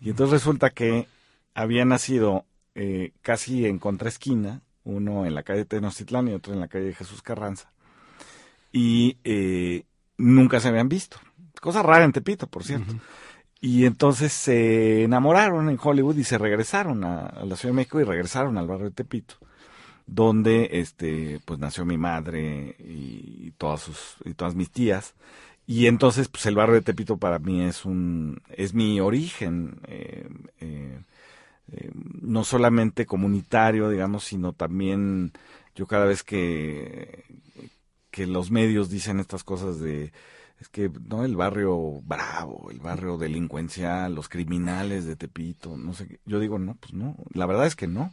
Y 0.00 0.10
entonces 0.10 0.32
resulta 0.32 0.70
que 0.70 1.06
había 1.54 1.84
nacido 1.84 2.46
eh, 2.74 3.12
casi 3.22 3.66
en 3.66 3.78
contraesquina, 3.78 4.62
uno 4.84 5.26
en 5.26 5.34
la 5.34 5.42
calle 5.42 5.64
Tenochtitlán 5.64 6.28
y 6.28 6.32
otro 6.32 6.54
en 6.54 6.60
la 6.60 6.68
calle 6.68 6.94
Jesús 6.94 7.22
Carranza. 7.22 7.70
Y 8.72 9.18
eh, 9.24 9.84
nunca 10.16 10.60
se 10.60 10.68
habían 10.68 10.88
visto. 10.88 11.18
Cosa 11.60 11.82
rara 11.82 12.04
en 12.04 12.12
Tepito, 12.12 12.46
por 12.46 12.64
cierto. 12.64 12.94
Y 13.60 13.84
entonces 13.84 14.32
se 14.32 15.04
enamoraron 15.04 15.68
en 15.68 15.78
Hollywood 15.80 16.16
y 16.16 16.24
se 16.24 16.38
regresaron 16.38 17.04
a, 17.04 17.44
la 17.44 17.56
Ciudad 17.56 17.72
de 17.74 17.76
México 17.76 18.00
y 18.00 18.04
regresaron 18.04 18.56
al 18.56 18.66
barrio 18.66 18.86
de 18.86 18.92
Tepito, 18.92 19.34
donde 20.06 20.70
este 20.72 21.40
pues 21.44 21.58
nació 21.58 21.84
mi 21.84 21.98
madre 21.98 22.74
y, 22.78 23.52
todas 23.58 23.82
sus 23.82 24.16
y 24.24 24.34
todas 24.34 24.54
mis 24.54 24.70
tías. 24.70 25.14
Y 25.66 25.86
entonces 25.86 26.28
pues 26.28 26.46
el 26.46 26.56
barrio 26.56 26.76
de 26.76 26.82
Tepito 26.82 27.18
para 27.18 27.38
mí 27.38 27.62
es 27.62 27.84
un 27.84 28.40
es 28.50 28.74
mi 28.74 29.00
origen 29.00 29.80
eh, 29.86 30.28
eh, 30.60 31.00
eh, 31.72 31.90
no 31.94 32.44
solamente 32.44 33.06
comunitario, 33.06 33.90
digamos, 33.90 34.24
sino 34.24 34.52
también 34.54 35.32
yo 35.76 35.86
cada 35.86 36.06
vez 36.06 36.22
que 36.24 37.24
que 38.10 38.26
los 38.26 38.50
medios 38.50 38.90
dicen 38.90 39.20
estas 39.20 39.44
cosas 39.44 39.80
de 39.80 40.12
es 40.60 40.68
que 40.68 40.90
no 41.08 41.24
el 41.24 41.36
barrio 41.36 42.00
bravo, 42.02 42.70
el 42.70 42.80
barrio 42.80 43.16
delincuencial, 43.16 44.14
los 44.14 44.28
criminales 44.28 45.06
de 45.06 45.16
Tepito, 45.16 45.76
no 45.76 45.94
sé, 45.94 46.06
qué. 46.06 46.20
yo 46.26 46.38
digo, 46.38 46.58
no, 46.58 46.74
pues 46.74 46.92
no, 46.92 47.16
la 47.32 47.46
verdad 47.46 47.66
es 47.66 47.76
que 47.76 47.86
no. 47.86 48.12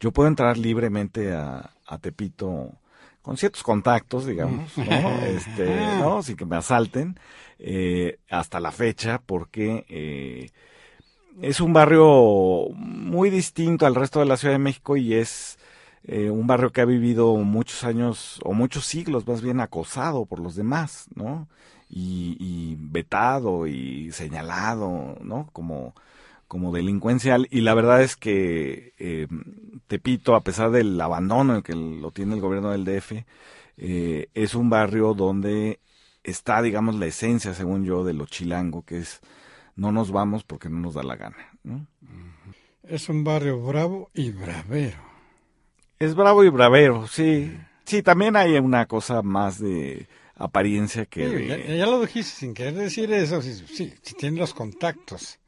Yo 0.00 0.10
puedo 0.10 0.28
entrar 0.28 0.56
libremente 0.58 1.32
a, 1.32 1.70
a 1.86 1.98
Tepito 1.98 2.72
con 3.20 3.36
ciertos 3.36 3.62
contactos, 3.62 4.26
digamos, 4.26 4.76
¿no? 4.76 4.84
Este, 5.26 5.66
¿no? 5.98 6.22
Sin 6.22 6.36
que 6.36 6.44
me 6.44 6.56
asalten, 6.56 7.18
eh, 7.58 8.18
hasta 8.28 8.58
la 8.58 8.72
fecha, 8.72 9.20
porque 9.24 9.84
eh, 9.88 10.50
es 11.40 11.60
un 11.60 11.72
barrio 11.72 12.68
muy 12.74 13.30
distinto 13.30 13.86
al 13.86 13.94
resto 13.94 14.18
de 14.18 14.26
la 14.26 14.36
Ciudad 14.36 14.54
de 14.54 14.58
México 14.58 14.96
y 14.96 15.14
es 15.14 15.58
eh, 16.04 16.30
un 16.30 16.46
barrio 16.46 16.72
que 16.72 16.80
ha 16.80 16.84
vivido 16.84 17.36
muchos 17.36 17.84
años, 17.84 18.40
o 18.44 18.52
muchos 18.54 18.86
siglos 18.86 19.26
más 19.26 19.40
bien, 19.40 19.60
acosado 19.60 20.26
por 20.26 20.40
los 20.40 20.56
demás, 20.56 21.06
¿no? 21.14 21.48
y, 21.92 22.36
y 22.40 22.76
vetado 22.80 23.66
y 23.66 24.10
señalado, 24.12 25.18
¿no? 25.22 25.50
Como, 25.52 25.94
como 26.48 26.72
delincuencial 26.72 27.46
y 27.50 27.60
la 27.60 27.74
verdad 27.74 28.02
es 28.02 28.16
que 28.16 28.94
eh, 28.98 29.28
Tepito, 29.88 30.34
a 30.34 30.40
pesar 30.40 30.70
del 30.70 30.98
abandono 30.98 31.56
en 31.56 31.62
que 31.62 31.74
lo 31.74 32.10
tiene 32.10 32.34
el 32.34 32.40
gobierno 32.40 32.70
del 32.70 32.86
DF, 32.86 33.24
eh, 33.76 34.28
es 34.32 34.54
un 34.54 34.70
barrio 34.70 35.12
donde 35.12 35.80
está, 36.24 36.62
digamos, 36.62 36.94
la 36.94 37.06
esencia, 37.06 37.52
según 37.52 37.84
yo, 37.84 38.04
de 38.04 38.14
lo 38.14 38.24
chilango, 38.24 38.82
que 38.82 38.98
es 38.98 39.20
no 39.76 39.92
nos 39.92 40.12
vamos 40.12 40.44
porque 40.44 40.70
no 40.70 40.78
nos 40.78 40.94
da 40.94 41.02
la 41.02 41.16
gana. 41.16 41.36
¿no? 41.62 41.86
Es 42.84 43.10
un 43.10 43.22
barrio 43.22 43.60
bravo 43.60 44.10
y 44.14 44.30
bravero. 44.30 44.98
Es 45.98 46.14
bravo 46.14 46.42
y 46.42 46.48
bravero, 46.48 47.06
sí. 47.06 47.54
Sí, 47.84 48.02
también 48.02 48.36
hay 48.36 48.56
una 48.56 48.86
cosa 48.86 49.22
más 49.22 49.58
de 49.58 50.08
apariencia 50.36 51.06
que... 51.06 51.28
Sí, 51.28 51.76
ya, 51.76 51.86
lo 51.86 52.00
dijiste, 52.00 52.40
sin 52.40 52.54
querer 52.54 52.74
decir 52.74 53.12
eso, 53.12 53.42
si, 53.42 53.54
si, 53.54 53.94
si 54.02 54.30
los 54.30 54.54
contactos. 54.54 55.38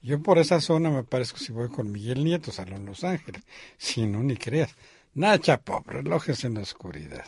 Yo 0.00 0.22
por 0.22 0.38
esa 0.38 0.60
zona 0.60 0.90
me 0.90 1.04
parezco 1.04 1.38
si 1.38 1.52
voy 1.52 1.68
con 1.68 1.90
Miguel 1.90 2.24
Nieto, 2.24 2.52
Salón 2.52 2.86
Los 2.86 3.04
Ángeles. 3.04 3.42
Si 3.76 4.06
no, 4.06 4.22
ni 4.22 4.36
creas. 4.36 4.74
Nacha, 5.14 5.60
pobre, 5.60 6.02
relojes 6.02 6.44
en 6.44 6.54
la 6.54 6.60
oscuridad. 6.60 7.24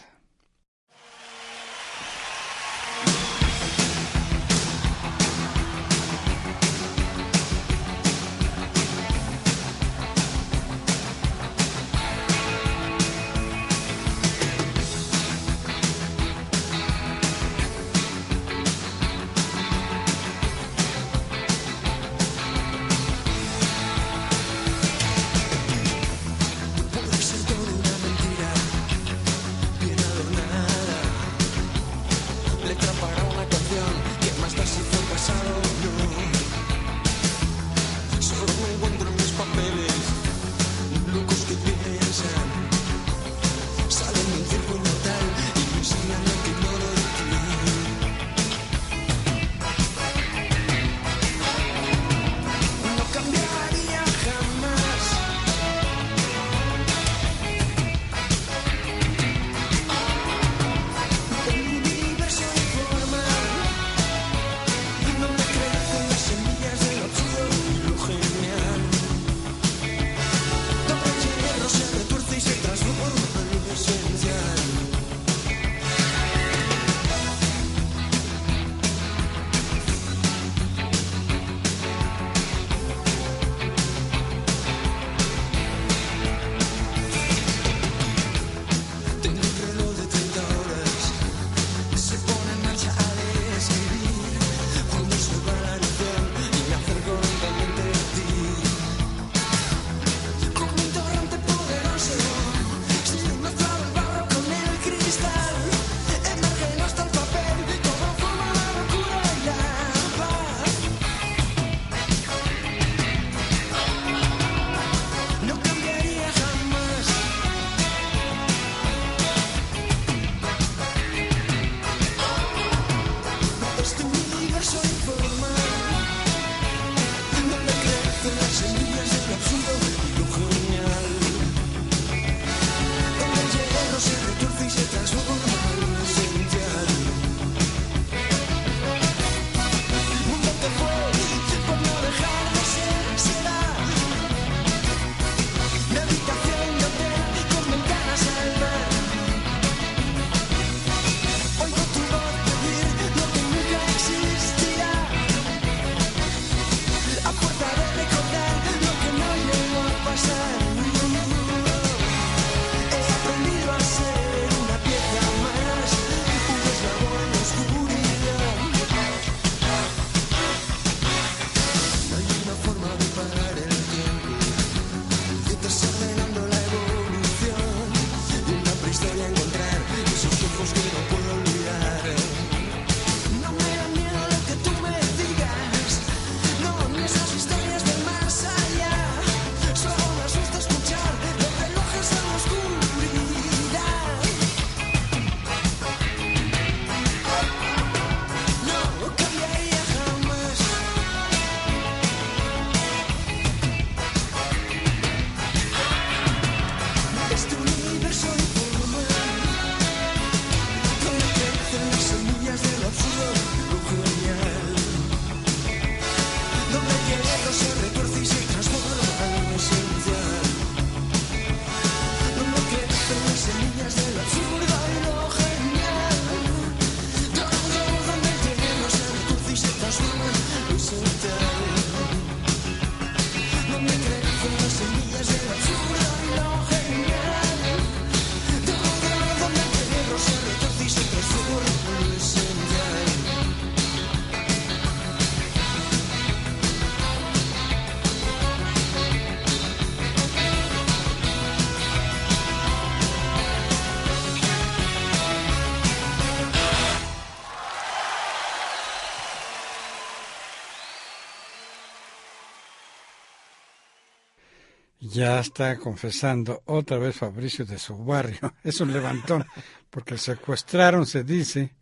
Ya 265.20 265.38
está 265.38 265.76
confesando 265.76 266.62
otra 266.64 266.96
vez 266.96 267.16
Fabricio 267.16 267.66
de 267.66 267.78
su 267.78 267.94
barrio. 268.06 268.38
Es 268.64 268.80
un 268.80 268.90
levantón, 268.90 269.44
porque 269.90 270.16
secuestraron, 270.16 271.04
se 271.04 271.24
dice, 271.24 271.74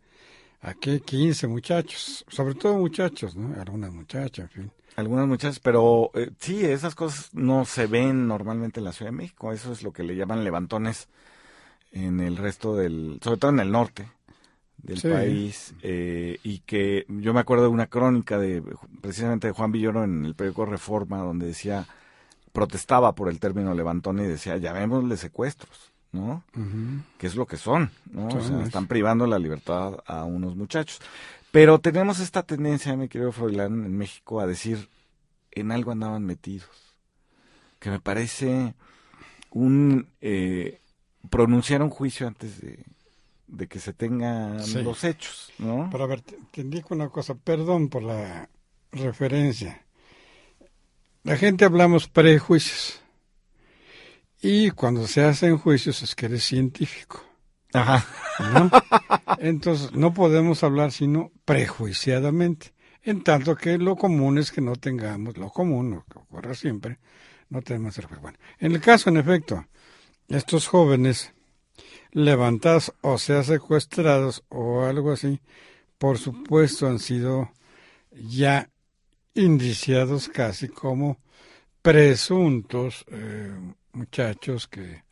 aquí 0.59 0.99
15 0.99 1.47
muchachos, 1.47 2.25
sobre 2.27 2.55
todo 2.55 2.73
muchachos, 2.73 3.37
¿no? 3.37 3.57
Algunas 3.57 3.93
muchachas, 3.93 4.39
en 4.39 4.49
fin. 4.49 4.71
Algunas 4.97 5.25
muchachas, 5.25 5.61
pero 5.61 6.11
eh, 6.15 6.31
sí, 6.37 6.65
esas 6.65 6.95
cosas 6.95 7.29
no 7.33 7.63
se 7.63 7.87
ven 7.87 8.27
normalmente 8.27 8.81
en 8.81 8.83
la 8.83 8.91
Ciudad 8.91 9.13
de 9.13 9.17
México. 9.17 9.53
Eso 9.53 9.71
es 9.71 9.83
lo 9.83 9.93
que 9.93 10.03
le 10.03 10.17
llaman 10.17 10.43
levantones 10.43 11.07
en 11.93 12.19
el 12.19 12.35
resto 12.35 12.75
del, 12.75 13.21
sobre 13.23 13.37
todo 13.37 13.51
en 13.51 13.61
el 13.61 13.71
norte 13.71 14.05
del 14.83 15.01
país 15.01 15.73
eh, 15.81 16.39
y 16.43 16.59
que 16.59 17.05
yo 17.07 17.33
me 17.33 17.39
acuerdo 17.39 17.63
de 17.63 17.69
una 17.69 17.87
crónica 17.87 18.37
de 18.37 18.61
precisamente 18.99 19.47
de 19.47 19.53
Juan 19.53 19.71
Villoro 19.71 20.03
en 20.03 20.25
el 20.25 20.35
periódico 20.35 20.65
Reforma 20.65 21.19
donde 21.19 21.47
decía 21.47 21.87
protestaba 22.51 23.13
por 23.15 23.29
el 23.29 23.39
término 23.39 23.73
levantón 23.73 24.19
y 24.19 24.23
decía, 24.27 24.57
llamémosle 24.57 25.17
secuestros, 25.17 25.91
¿no? 26.11 26.43
Que 27.17 27.27
es 27.27 27.35
lo 27.35 27.45
que 27.45 27.57
son, 27.57 27.91
¿no? 28.11 28.27
O 28.27 28.31
sea, 28.41 28.59
es- 28.61 28.67
están 28.67 28.87
privando 28.87 29.27
la 29.27 29.39
libertad 29.39 29.99
a 30.05 30.23
unos 30.25 30.55
muchachos. 30.55 30.99
Pero 31.51 31.79
tenemos 31.79 32.19
esta 32.19 32.43
tendencia, 32.43 32.95
mi 32.95 33.07
querido 33.09 33.31
Froilán, 33.31 33.85
en 33.85 33.97
México 33.97 34.39
a 34.39 34.45
decir, 34.47 34.87
en 35.51 35.71
algo 35.71 35.91
andaban 35.91 36.23
metidos. 36.25 36.69
Que 37.79 37.89
me 37.89 37.99
parece 37.99 38.73
un 39.51 40.07
eh, 40.21 40.79
pronunciar 41.29 41.81
un 41.81 41.89
juicio 41.89 42.27
antes 42.27 42.61
de, 42.61 42.83
de 43.47 43.67
que 43.67 43.79
se 43.79 43.93
tengan 43.93 44.63
Sí. 44.63 44.83
los 44.83 45.03
hechos, 45.03 45.51
¿no? 45.57 45.87
Pero 45.91 46.03
a 46.03 46.07
ver, 46.07 46.21
te, 46.21 46.37
te 46.51 46.61
indico 46.61 46.93
una 46.93 47.09
cosa, 47.09 47.33
perdón 47.35 47.89
por 47.89 48.03
la 48.03 48.47
referencia. 48.91 49.81
La 51.29 51.37
gente 51.37 51.63
hablamos 51.63 52.07
prejuicios. 52.07 52.99
Y 54.41 54.71
cuando 54.71 55.05
se 55.05 55.23
hacen 55.23 55.59
juicios 55.59 56.01
es 56.01 56.15
que 56.15 56.25
eres 56.25 56.43
científico, 56.43 57.23
Ajá. 57.71 58.03
¿no? 58.51 58.71
Entonces 59.37 59.91
no 59.91 60.11
podemos 60.11 60.63
hablar 60.63 60.91
sino 60.91 61.31
prejuiciadamente. 61.45 62.73
En 63.03 63.23
tanto 63.23 63.55
que 63.55 63.77
lo 63.77 63.95
común 63.95 64.39
es 64.39 64.51
que 64.51 64.59
no 64.59 64.75
tengamos, 64.75 65.37
lo 65.37 65.51
común, 65.51 65.91
lo 65.91 66.05
que 66.05 66.17
ocurre 66.17 66.55
siempre, 66.55 66.97
no 67.49 67.61
tenemos 67.61 67.95
el 67.99 68.05
juicio. 68.05 68.23
Bueno, 68.23 68.39
en 68.57 68.71
el 68.71 68.81
caso, 68.81 69.11
en 69.11 69.17
efecto, 69.17 69.67
estos 70.29 70.67
jóvenes 70.67 71.31
levantados 72.11 72.91
o 73.01 73.19
sea 73.19 73.43
secuestrados 73.43 74.43
o 74.49 74.81
algo 74.81 75.11
así, 75.11 75.39
por 75.99 76.17
supuesto 76.17 76.87
han 76.87 76.97
sido 76.97 77.51
ya 78.09 78.71
indiciados 79.33 80.29
casi 80.29 80.67
como 80.67 81.17
presuntos 81.81 83.05
eh, 83.09 83.51
muchachos 83.93 84.67
que 84.67 85.03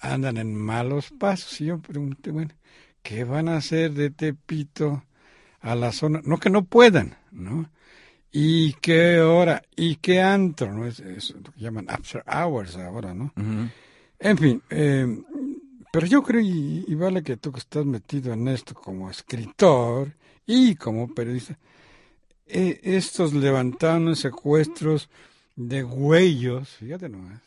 andan 0.00 0.36
en 0.36 0.54
malos 0.54 1.10
pasos. 1.18 1.60
Y 1.60 1.66
yo 1.66 1.78
pregunté, 1.78 2.30
bueno, 2.30 2.54
¿qué 3.02 3.24
van 3.24 3.48
a 3.48 3.56
hacer 3.56 3.92
de 3.92 4.10
Tepito 4.10 5.04
a 5.60 5.74
la 5.74 5.92
zona? 5.92 6.20
No 6.24 6.38
que 6.38 6.50
no 6.50 6.64
puedan, 6.64 7.16
¿no? 7.30 7.70
¿Y 8.30 8.72
qué 8.74 9.20
hora? 9.20 9.62
¿Y 9.76 9.96
qué 9.96 10.22
antro? 10.22 10.72
¿no? 10.72 10.86
Es, 10.86 11.00
es 11.00 11.30
lo 11.30 11.52
que 11.52 11.60
llaman 11.60 11.86
after 11.90 12.24
hours 12.26 12.76
ahora, 12.76 13.14
¿no? 13.14 13.32
En 14.18 14.38
fin, 14.38 14.62
eh, 14.70 15.06
pero 15.92 16.06
yo 16.06 16.22
creo, 16.22 16.40
y, 16.40 16.84
y 16.88 16.94
vale 16.94 17.22
que 17.22 17.36
tú 17.36 17.52
que 17.52 17.58
estás 17.58 17.84
metido 17.84 18.32
en 18.32 18.48
esto 18.48 18.72
como 18.72 19.10
escritor 19.10 20.16
y 20.46 20.74
como 20.76 21.12
periodista, 21.12 21.58
estos 22.46 23.32
levantaron 23.32 24.16
secuestros 24.16 25.08
de 25.56 25.84
huellos, 25.84 26.68
fíjate 26.78 27.08
nomás, 27.08 27.40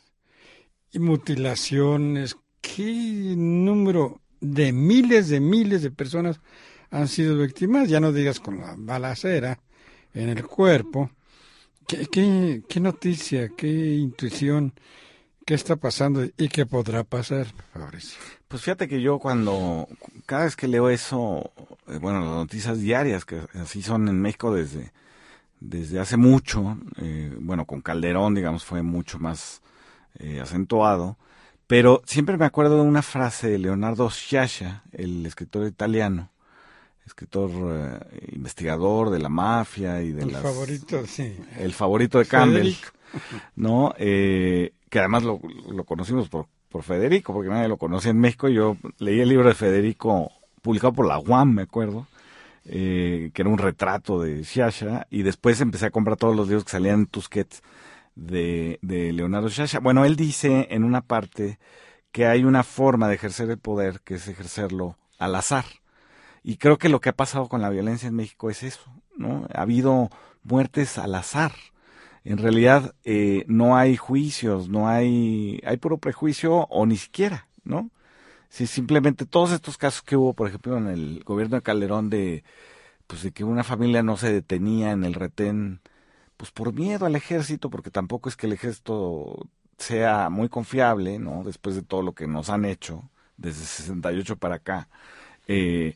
y 0.92 0.98
mutilaciones, 0.98 2.36
qué 2.60 3.34
número 3.36 4.20
de 4.40 4.72
miles 4.72 5.28
de 5.28 5.40
miles 5.40 5.82
de 5.82 5.90
personas 5.90 6.40
han 6.90 7.08
sido 7.08 7.38
víctimas, 7.38 7.88
ya 7.88 8.00
no 8.00 8.12
digas 8.12 8.40
con 8.40 8.58
la 8.58 8.74
balacera 8.76 9.58
en 10.14 10.28
el 10.28 10.46
cuerpo. 10.46 11.10
¿Qué, 11.86 12.06
qué, 12.06 12.62
qué 12.68 12.80
noticia, 12.80 13.50
qué 13.56 13.68
intuición, 13.68 14.72
qué 15.46 15.54
está 15.54 15.76
pasando 15.76 16.24
y 16.36 16.48
qué 16.48 16.66
podrá 16.66 17.04
pasar, 17.04 17.46
Fabricio? 17.72 18.18
Pues 18.48 18.62
fíjate 18.62 18.88
que 18.88 19.00
yo 19.00 19.18
cuando, 19.18 19.88
cada 20.26 20.44
vez 20.44 20.56
que 20.56 20.68
leo 20.68 20.90
eso, 20.90 21.52
eh, 21.86 21.98
bueno, 21.98 22.20
las 22.20 22.30
noticias 22.30 22.80
diarias, 22.80 23.24
que 23.24 23.40
así 23.54 23.80
son 23.80 24.08
en 24.08 24.20
México 24.20 24.52
desde, 24.52 24.92
desde 25.60 26.00
hace 26.00 26.16
mucho, 26.16 26.76
eh, 26.96 27.32
bueno, 27.40 27.64
con 27.64 27.80
Calderón, 27.80 28.34
digamos, 28.34 28.64
fue 28.64 28.82
mucho 28.82 29.20
más 29.20 29.62
eh, 30.18 30.40
acentuado, 30.40 31.16
pero 31.68 32.02
siempre 32.06 32.36
me 32.36 32.44
acuerdo 32.44 32.82
de 32.82 32.88
una 32.88 33.02
frase 33.02 33.48
de 33.48 33.58
Leonardo 33.58 34.10
Sciascia, 34.10 34.82
el 34.92 35.24
escritor 35.26 35.66
italiano, 35.66 36.30
escritor 37.06 37.50
eh, 37.52 38.28
investigador 38.32 39.10
de 39.10 39.20
la 39.20 39.28
mafia 39.28 40.02
y 40.02 40.10
de 40.10 40.24
El 40.24 40.32
las 40.32 40.42
favorito, 40.42 41.06
sí. 41.06 41.36
el 41.56 41.72
favorito 41.72 42.18
de 42.18 42.26
Campbell, 42.26 42.74
Federico. 42.74 42.88
¿no? 43.54 43.94
Eh, 43.98 44.72
que 44.90 44.98
además 44.98 45.22
lo, 45.22 45.40
conocimos 45.84 46.28
por, 46.28 46.46
Federico, 46.82 47.32
porque 47.32 47.48
nadie 47.48 47.68
lo 47.68 47.78
conocía 47.78 48.10
en 48.10 48.20
México. 48.20 48.48
Yo 48.48 48.76
leí 48.98 49.20
el 49.20 49.30
libro 49.30 49.48
de 49.48 49.54
Federico, 49.54 50.30
publicado 50.60 50.92
por 50.92 51.06
la 51.06 51.18
UAM, 51.18 51.54
me 51.54 51.62
acuerdo, 51.62 52.06
eh, 52.66 53.30
que 53.32 53.40
era 53.40 53.50
un 53.50 53.56
retrato 53.56 54.20
de 54.20 54.44
Sciascia, 54.44 55.06
y 55.08 55.22
después 55.22 55.58
empecé 55.62 55.86
a 55.86 55.90
comprar 55.90 56.18
todos 56.18 56.36
los 56.36 56.48
libros 56.48 56.64
que 56.64 56.72
salían 56.72 57.00
en 57.00 57.06
Tusquets 57.06 57.62
de, 58.14 58.78
de 58.82 59.10
Leonardo 59.14 59.48
Sciascia. 59.48 59.80
Bueno, 59.80 60.04
él 60.04 60.16
dice 60.16 60.68
en 60.70 60.84
una 60.84 61.00
parte 61.00 61.58
que 62.12 62.26
hay 62.26 62.44
una 62.44 62.62
forma 62.62 63.08
de 63.08 63.14
ejercer 63.14 63.48
el 63.48 63.58
poder, 63.58 64.00
que 64.00 64.16
es 64.16 64.28
ejercerlo 64.28 64.98
al 65.18 65.34
azar. 65.34 65.64
Y 66.42 66.58
creo 66.58 66.78
que 66.78 66.88
lo 66.88 67.00
que 67.00 67.08
ha 67.08 67.16
pasado 67.16 67.48
con 67.48 67.60
la 67.60 67.70
violencia 67.70 68.06
en 68.06 68.14
México 68.14 68.50
es 68.50 68.62
eso, 68.62 68.92
¿no? 69.16 69.46
Ha 69.54 69.62
habido 69.62 70.10
muertes 70.42 70.98
al 70.98 71.14
azar. 71.14 71.52
En 72.26 72.38
realidad 72.38 72.92
eh, 73.04 73.44
no 73.46 73.76
hay 73.76 73.96
juicios, 73.96 74.68
no 74.68 74.88
hay, 74.88 75.60
hay 75.64 75.76
puro 75.76 75.98
prejuicio 75.98 76.66
o 76.70 76.84
ni 76.84 76.96
siquiera, 76.96 77.46
¿no? 77.62 77.90
Si 78.48 78.66
simplemente 78.66 79.26
todos 79.26 79.52
estos 79.52 79.78
casos 79.78 80.02
que 80.02 80.16
hubo, 80.16 80.34
por 80.34 80.48
ejemplo, 80.48 80.76
en 80.76 80.88
el 80.88 81.22
gobierno 81.24 81.56
de 81.56 81.62
Calderón 81.62 82.10
de, 82.10 82.42
pues 83.06 83.22
de 83.22 83.30
que 83.32 83.44
una 83.44 83.62
familia 83.64 84.02
no 84.02 84.16
se 84.16 84.32
detenía 84.32 84.90
en 84.90 85.04
el 85.04 85.14
retén, 85.14 85.80
pues 86.36 86.50
por 86.50 86.72
miedo 86.72 87.06
al 87.06 87.14
ejército, 87.16 87.70
porque 87.70 87.90
tampoco 87.92 88.28
es 88.28 88.36
que 88.36 88.46
el 88.48 88.54
ejército 88.54 89.48
sea 89.78 90.28
muy 90.28 90.48
confiable, 90.48 91.20
¿no? 91.20 91.44
Después 91.44 91.76
de 91.76 91.82
todo 91.82 92.02
lo 92.02 92.12
que 92.14 92.26
nos 92.26 92.50
han 92.50 92.64
hecho 92.64 93.08
desde 93.36 93.64
68 93.64 94.36
para 94.36 94.56
acá. 94.56 94.88
Eh, 95.46 95.94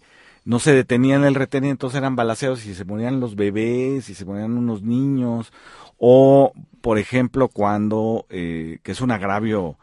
no 0.51 0.59
se 0.59 0.75
detenían 0.75 1.23
el 1.23 1.37
retén 1.37 1.65
y 1.65 1.69
entonces 1.69 1.99
eran 1.99 2.17
balaceados 2.17 2.67
y 2.67 2.75
se 2.75 2.85
morían 2.85 3.21
los 3.21 3.37
bebés 3.37 4.11
y 4.11 4.15
se 4.15 4.25
morían 4.25 4.59
unos 4.59 4.83
niños 4.83 5.53
o 5.97 6.53
por 6.81 6.99
ejemplo 6.99 7.47
cuando 7.47 8.27
eh, 8.31 8.81
que 8.83 8.91
es 8.91 9.01
un 9.01 9.13
agravio 9.13 9.79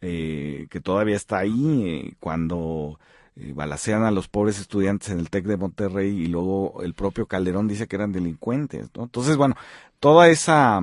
eh, 0.00 0.68
que 0.70 0.80
todavía 0.80 1.16
está 1.16 1.38
ahí 1.38 1.82
eh, 1.84 2.14
cuando 2.20 3.00
eh, 3.34 3.54
balacean 3.56 4.04
a 4.04 4.12
los 4.12 4.28
pobres 4.28 4.60
estudiantes 4.60 5.08
en 5.08 5.18
el 5.18 5.30
TEC 5.30 5.46
de 5.46 5.56
Monterrey 5.56 6.10
y 6.10 6.28
luego 6.28 6.80
el 6.84 6.94
propio 6.94 7.26
Calderón 7.26 7.66
dice 7.66 7.88
que 7.88 7.96
eran 7.96 8.12
delincuentes 8.12 8.90
¿no? 8.94 9.02
entonces 9.02 9.36
bueno 9.36 9.56
toda 9.98 10.28
esa 10.28 10.80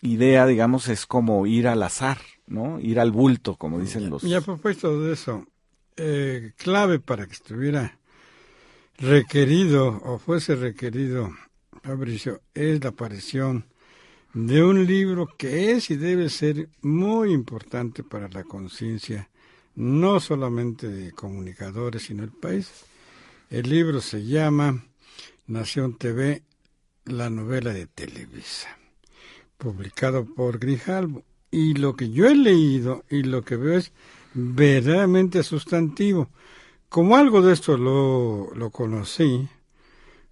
idea 0.00 0.46
digamos 0.46 0.88
es 0.88 1.04
como 1.04 1.46
ir 1.46 1.68
al 1.68 1.82
azar 1.82 2.16
no 2.46 2.80
ir 2.80 2.98
al 2.98 3.10
bulto 3.12 3.56
como 3.56 3.78
dicen 3.78 4.08
los 4.08 4.24
Y 4.24 4.32
a 4.32 4.40
propósito 4.40 5.02
de 5.02 5.12
eso, 5.12 5.44
eh, 5.98 6.52
clave 6.56 6.98
para 6.98 7.26
que 7.26 7.34
estuviera 7.34 7.99
requerido 9.00 10.00
o 10.04 10.18
fuese 10.18 10.54
requerido, 10.54 11.30
Fabricio, 11.82 12.42
es 12.52 12.82
la 12.82 12.90
aparición 12.90 13.64
de 14.34 14.62
un 14.62 14.86
libro 14.86 15.26
que 15.38 15.72
es 15.72 15.90
y 15.90 15.96
debe 15.96 16.28
ser 16.28 16.68
muy 16.82 17.32
importante 17.32 18.04
para 18.04 18.28
la 18.28 18.44
conciencia, 18.44 19.30
no 19.74 20.20
solamente 20.20 20.88
de 20.88 21.12
comunicadores, 21.12 22.02
sino 22.02 22.20
del 22.20 22.32
país. 22.32 22.70
El 23.48 23.70
libro 23.70 24.02
se 24.02 24.24
llama 24.24 24.84
Nación 25.46 25.96
TV, 25.96 26.42
la 27.06 27.30
novela 27.30 27.72
de 27.72 27.86
Televisa, 27.86 28.68
publicado 29.56 30.26
por 30.26 30.58
Grijalbo. 30.58 31.24
Y 31.50 31.74
lo 31.74 31.96
que 31.96 32.10
yo 32.10 32.28
he 32.28 32.36
leído 32.36 33.04
y 33.10 33.24
lo 33.24 33.42
que 33.42 33.56
veo 33.56 33.78
es 33.78 33.92
verdaderamente 34.34 35.42
sustantivo. 35.42 36.28
Como 36.90 37.16
algo 37.16 37.40
de 37.40 37.52
esto 37.52 37.76
lo, 37.76 38.52
lo 38.52 38.70
conocí, 38.70 39.48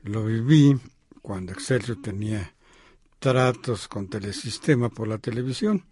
lo 0.03 0.25
viví 0.25 0.77
cuando 1.23 1.53
Excelsior 1.53 2.03
tenía 2.03 2.53
tratos 3.21 3.87
con 3.87 4.09
Telesistema 4.09 4.89
por 4.89 5.07
la 5.07 5.19
televisión. 5.19 5.85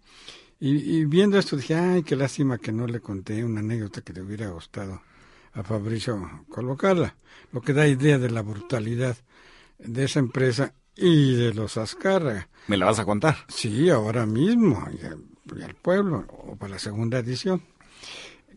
Y, 0.59 0.97
y 0.97 1.05
viendo 1.05 1.39
esto 1.39 1.55
dije, 1.55 1.75
ay, 1.75 2.03
qué 2.03 2.17
lástima 2.17 2.57
que 2.57 2.73
no 2.73 2.85
le 2.85 2.99
conté 2.99 3.45
una 3.45 3.61
anécdota 3.61 4.01
que 4.01 4.11
le 4.11 4.21
hubiera 4.21 4.49
gustado 4.49 5.01
a 5.53 5.63
Fabricio 5.63 6.43
colocarla, 6.49 7.15
lo 7.53 7.61
que 7.61 7.71
da 7.71 7.87
idea 7.87 8.19
de 8.19 8.29
la 8.29 8.41
brutalidad 8.41 9.15
de 9.79 10.03
esa 10.03 10.19
empresa 10.19 10.73
y 10.97 11.33
de 11.33 11.53
los 11.53 11.77
Azcárraga. 11.77 12.49
me 12.67 12.75
la 12.75 12.87
vas 12.87 12.99
a 12.99 13.05
contar 13.05 13.37
Sí, 13.47 13.89
ahora 13.89 14.25
mismo, 14.25 14.85
y 14.91 15.05
al, 15.05 15.23
y 15.57 15.61
al 15.61 15.75
pueblo, 15.75 16.25
o 16.27 16.57
para 16.57 16.73
la 16.73 16.79
segunda 16.79 17.19
edición. 17.19 17.61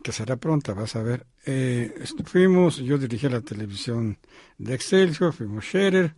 Que 0.01 0.11
será 0.11 0.37
pronta, 0.37 0.73
vas 0.73 0.95
a 0.95 1.03
ver. 1.03 1.25
Eh, 1.45 1.93
fuimos, 2.25 2.77
yo 2.77 2.97
dirigí 2.97 3.29
la 3.29 3.41
televisión 3.41 4.17
de 4.57 4.73
Excelsior, 4.73 5.33
fuimos 5.33 5.65
Scherer, 5.65 6.15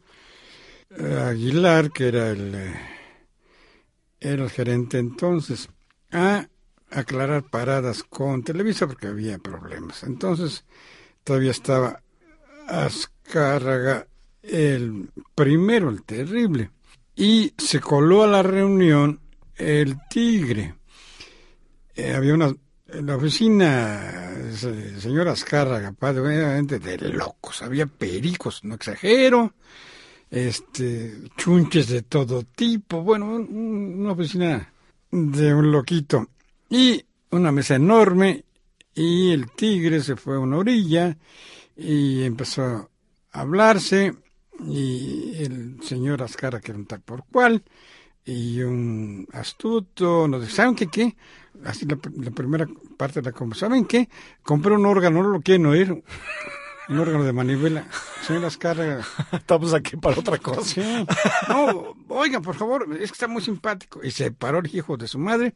eh, 0.89 1.19
Aguilar, 1.29 1.91
que 1.91 2.07
era 2.07 2.29
el, 2.29 2.55
eh, 2.55 2.75
era 4.19 4.43
el 4.43 4.49
gerente 4.49 4.97
entonces, 4.97 5.69
a 6.11 6.47
aclarar 6.89 7.43
paradas 7.43 8.03
con 8.03 8.43
Televisa 8.43 8.87
porque 8.87 9.07
había 9.07 9.37
problemas. 9.39 10.03
Entonces, 10.03 10.65
todavía 11.23 11.51
estaba 11.51 12.01
Azcárraga, 12.67 14.07
el 14.41 15.09
primero, 15.35 15.89
el 15.89 16.03
terrible, 16.03 16.71
y 17.15 17.53
se 17.57 17.79
coló 17.79 18.23
a 18.23 18.27
la 18.27 18.43
reunión 18.43 19.19
el 19.55 19.97
tigre. 20.09 20.75
Eh, 21.95 22.13
había 22.13 22.33
una 22.33 22.47
en 22.47 22.57
la 23.01 23.15
oficina, 23.15 24.33
señor 24.53 25.27
Azcárraga, 25.27 25.91
padre, 25.93 26.21
obviamente 26.21 26.79
de 26.79 26.97
locos, 27.09 27.61
había 27.61 27.85
pericos, 27.85 28.63
no 28.63 28.75
exagero, 28.75 29.53
este, 30.29 31.15
chunches 31.37 31.87
de 31.87 32.01
todo 32.03 32.43
tipo, 32.43 33.01
bueno, 33.03 33.27
un- 33.27 33.99
una 33.99 34.11
oficina 34.11 34.73
de 35.11 35.53
un 35.53 35.71
loquito, 35.71 36.29
y 36.69 37.03
una 37.31 37.51
mesa 37.51 37.75
enorme, 37.75 38.43
y 38.95 39.31
el 39.31 39.51
tigre 39.51 40.01
se 40.01 40.15
fue 40.15 40.35
a 40.35 40.39
una 40.39 40.57
orilla, 40.57 41.17
y 41.75 42.23
empezó 42.23 42.63
a 43.31 43.41
hablarse, 43.41 44.13
y 44.67 45.33
el 45.43 45.77
señor 45.83 46.21
Azcárraga, 46.21 46.61
que 46.61 46.71
era 46.71 46.79
un 46.79 46.85
por 46.85 47.25
cual, 47.25 47.63
y 48.25 48.61
un 48.61 49.27
astuto, 49.33 50.27
nos 50.27 50.41
dice, 50.41 50.55
¿saben 50.55 50.75
qué 50.75 50.87
qué? 50.87 51.15
Así 51.65 51.85
la, 51.85 51.97
la 52.17 52.31
primera 52.31 52.67
parte 52.97 53.21
de 53.21 53.29
la 53.29 53.31
conversación, 53.31 53.71
¿saben 53.71 53.85
qué? 53.85 54.09
Compré 54.41 54.73
un 54.73 54.85
órgano, 54.85 55.23
no 55.23 55.29
lo 55.29 55.41
quieren 55.41 55.65
oír, 55.65 56.03
un 56.89 56.99
órgano 56.99 57.23
de 57.23 57.33
manivela. 57.33 57.87
Señor 58.25 58.45
Azcárraga, 58.45 59.05
Estamos 59.31 59.73
aquí 59.73 59.97
para 59.97 60.19
otra 60.19 60.37
cosa. 60.37 60.63
sí. 60.63 61.05
No, 61.49 61.95
oigan, 62.09 62.41
por 62.41 62.55
favor, 62.55 62.87
es 62.93 63.11
que 63.11 63.15
está 63.15 63.27
muy 63.27 63.41
simpático. 63.41 64.03
Y 64.03 64.11
se 64.11 64.31
paró 64.31 64.59
el 64.59 64.75
hijo 64.75 64.97
de 64.97 65.07
su 65.07 65.19
madre 65.19 65.55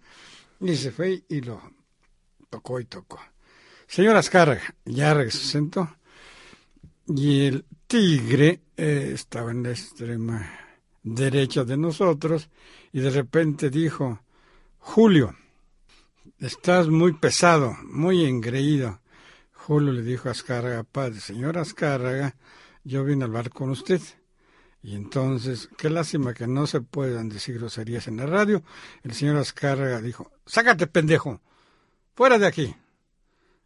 y 0.59 0.75
se 0.75 0.91
fue 0.91 1.23
y 1.29 1.41
lo 1.41 1.61
tocó 2.49 2.79
y 2.79 2.85
tocó. 2.85 3.19
Señor 3.87 4.17
Azcárraga, 4.17 4.75
ya 4.85 5.13
regresó, 5.13 5.39
se 5.39 5.47
sentó. 5.47 5.89
Y 7.07 7.45
el 7.45 7.65
tigre 7.87 8.61
eh, 8.75 9.11
estaba 9.13 9.51
en 9.51 9.63
la 9.63 9.69
extrema 9.69 10.66
derecha 11.03 11.63
de 11.63 11.77
nosotros 11.77 12.49
y 12.91 12.99
de 12.99 13.09
repente 13.09 13.69
dijo, 13.69 14.19
Julio, 14.79 15.35
estás 16.39 16.87
muy 16.87 17.13
pesado, 17.13 17.75
muy 17.83 18.25
engreído. 18.25 18.99
Julio 19.53 19.91
le 19.91 20.01
dijo 20.01 20.29
a 20.29 20.31
Azcárraga, 20.31 20.83
padre, 20.83 21.19
señor 21.19 21.57
Azcárraga, 21.57 22.35
yo 22.83 23.03
vine 23.03 23.23
a 23.23 23.27
hablar 23.27 23.49
con 23.49 23.69
usted. 23.69 24.01
Y 24.81 24.95
entonces, 24.95 25.69
qué 25.77 25.89
lástima 25.89 26.33
que 26.33 26.47
no 26.47 26.67
se 26.67 26.79
puedan 26.81 27.27
decir 27.27 27.55
groserías 27.57 28.07
en 28.07 28.17
la 28.17 28.25
radio. 28.25 28.63
El 29.03 29.13
señor 29.13 29.35
Azcárraga 29.37 29.99
dijo, 30.01 30.31
sácate 30.45 30.87
pendejo, 30.87 31.41
fuera 32.15 32.37
de 32.39 32.47
aquí. 32.47 32.75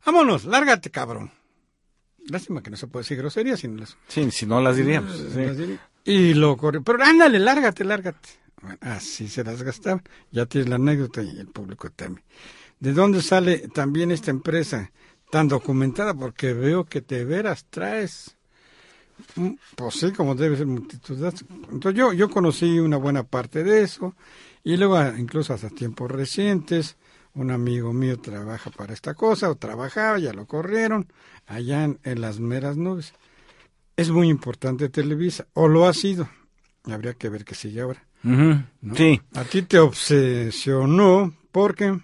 Vámonos, 0.05 0.45
lárgate 0.45 0.89
cabrón. 0.89 1.31
Lástima 2.27 2.63
que 2.63 2.71
no 2.71 2.77
se 2.77 2.87
puede 2.87 3.03
decir 3.03 3.17
groserías 3.17 3.59
sin 3.59 3.79
las 3.79 3.97
Sí, 4.07 4.31
si 4.31 4.45
no 4.45 4.61
las 4.61 4.77
diríamos. 4.77 5.15
sí. 5.15 5.45
las 5.45 5.57
diría. 5.57 5.79
Y 6.03 6.33
lo 6.33 6.57
corrió. 6.57 6.81
Pero 6.83 7.03
ándale, 7.03 7.39
lárgate, 7.39 7.83
lárgate. 7.83 8.29
Bueno, 8.61 8.77
así 8.81 9.27
se 9.27 9.43
las 9.43 9.63
gastaban. 9.63 10.03
Ya 10.31 10.45
tienes 10.45 10.69
la 10.69 10.75
anécdota 10.75 11.21
y 11.21 11.39
el 11.39 11.47
público 11.47 11.89
también. 11.91 12.23
¿De 12.79 12.93
dónde 12.93 13.21
sale 13.21 13.67
también 13.69 14.11
esta 14.11 14.31
empresa 14.31 14.91
tan 15.29 15.47
documentada? 15.47 16.13
Porque 16.13 16.53
veo 16.53 16.85
que 16.85 17.01
de 17.01 17.25
veras 17.25 17.65
traes, 17.69 18.35
pues 19.75 19.95
sí, 19.95 20.11
como 20.11 20.33
debe 20.33 20.57
ser 20.57 20.65
multitud. 20.65 21.23
Entonces 21.71 21.97
yo, 21.97 22.13
yo 22.13 22.29
conocí 22.29 22.79
una 22.79 22.97
buena 22.97 23.23
parte 23.23 23.63
de 23.63 23.83
eso. 23.83 24.15
Y 24.63 24.77
luego, 24.77 24.97
ah, 24.97 25.13
incluso 25.17 25.53
hasta 25.53 25.69
tiempos 25.69 26.09
recientes, 26.09 26.97
un 27.33 27.51
amigo 27.51 27.93
mío 27.93 28.19
trabaja 28.19 28.69
para 28.71 28.93
esta 28.93 29.13
cosa, 29.13 29.49
o 29.49 29.55
trabajaba, 29.55 30.19
ya 30.19 30.33
lo 30.33 30.45
corrieron, 30.45 31.07
allá 31.47 31.83
en 31.83 32.21
las 32.21 32.39
meras 32.39 32.77
nubes 32.77 33.13
es 34.01 34.09
muy 34.09 34.29
importante 34.29 34.89
Televisa, 34.89 35.47
o 35.53 35.67
lo 35.67 35.85
ha 35.87 35.93
sido. 35.93 36.29
Habría 36.85 37.13
que 37.13 37.29
ver 37.29 37.45
qué 37.45 37.55
sigue 37.55 37.81
ahora. 37.81 38.03
Sí, 38.95 39.21
A 39.33 39.43
ti 39.45 39.61
te 39.63 39.79
obsesionó 39.79 41.33
porque 41.51 41.99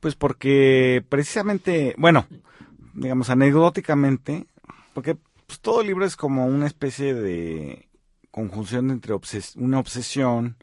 pues 0.00 0.14
porque 0.16 1.04
precisamente, 1.08 1.94
bueno, 1.96 2.26
digamos 2.94 3.30
anecdóticamente, 3.30 4.46
porque 4.94 5.16
pues, 5.46 5.60
todo 5.60 5.82
libro 5.82 6.04
es 6.04 6.16
como 6.16 6.46
una 6.46 6.66
especie 6.66 7.14
de 7.14 7.88
conjunción 8.30 8.90
entre 8.90 9.14
obses- 9.14 9.54
una 9.56 9.78
obsesión 9.78 10.56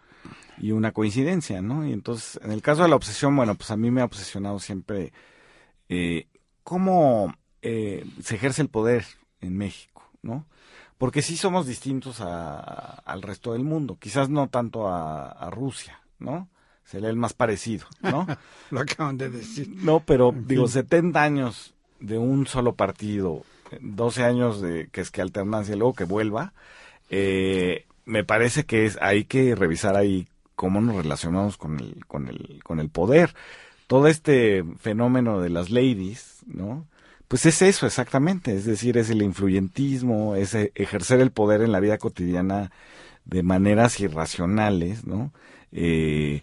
y 0.58 0.72
una 0.72 0.92
coincidencia, 0.92 1.62
¿no? 1.62 1.88
Y 1.88 1.94
entonces, 1.94 2.40
en 2.44 2.52
el 2.52 2.62
caso 2.62 2.84
de 2.84 2.90
la 2.90 2.96
obsesión, 2.98 3.36
bueno, 3.36 3.56
pues 3.56 3.72
a 3.72 3.78
mí 3.78 3.92
me 3.92 4.02
ha 4.02 4.06
obsesionado 4.06 4.60
siempre 4.60 5.14
eh, 5.88 6.28
cómo 6.64 7.34
eh, 7.62 8.06
se 8.22 8.36
ejerce 8.36 8.62
el 8.62 8.70
poder 8.70 9.06
en 9.40 9.58
México, 9.58 10.04
¿no? 10.22 10.46
Porque 10.98 11.22
sí 11.22 11.38
somos 11.38 11.66
distintos 11.68 12.20
a- 12.22 13.02
al 13.06 13.22
resto 13.22 13.54
del 13.54 13.64
mundo, 13.64 13.98
quizás 14.00 14.30
no 14.30 14.48
tanto 14.50 14.88
a, 14.88 15.30
a 15.32 15.50
Rusia, 15.50 16.02
¿no? 16.20 16.50
Sería 16.84 17.10
el 17.10 17.16
más 17.16 17.34
parecido, 17.34 17.86
¿no? 18.02 18.26
lo 18.72 18.80
acaban 18.82 19.18
de 19.18 19.30
decir. 19.30 19.70
No, 19.70 20.00
pero 20.02 20.30
En 20.32 20.48
digo, 20.48 20.64
fin. 20.68 20.74
70 20.74 21.24
años 21.24 21.74
de 22.00 22.18
un 22.18 22.48
solo 22.48 22.74
partido, 22.76 23.44
12 23.80 24.24
años 24.24 24.62
de 24.62 24.88
que 24.92 25.02
es 25.02 25.12
que 25.12 25.22
alternancia 25.22 25.76
y 25.76 25.78
luego 25.78 25.94
que 25.94 26.04
vuelva, 26.06 26.54
eh, 27.10 27.86
me 28.06 28.24
parece 28.24 28.66
que 28.66 28.86
es 28.86 28.98
hay 29.02 29.26
que 29.26 29.56
revisar 29.56 29.96
ahí 29.96 30.28
cómo 30.56 30.82
nos 30.82 30.96
relacionamos 30.96 31.58
con 31.58 31.80
el 31.80 32.06
con 32.08 32.28
el 32.28 32.62
con 32.64 32.80
el 32.80 32.90
poder. 32.90 33.34
Todo 33.88 34.08
este 34.08 34.64
fenómeno 34.80 35.40
de 35.42 35.50
las 35.50 35.70
ladies, 35.70 36.40
¿no? 36.46 36.86
Pues 37.30 37.46
es 37.46 37.62
eso 37.62 37.86
exactamente, 37.86 38.54
es 38.56 38.66
decir, 38.66 38.98
es 38.98 39.10
el 39.10 39.22
influyentismo, 39.22 40.36
es 40.36 40.54
eh, 40.56 40.74
ejercer 40.76 41.22
el 41.22 41.32
poder 41.32 41.62
en 41.62 41.72
la 41.72 41.80
vida 41.80 41.98
cotidiana 41.98 42.72
de 43.24 43.44
maneras 43.44 44.00
irracionales, 44.02 45.06
¿no? 45.06 45.32
Eh, 45.72 46.42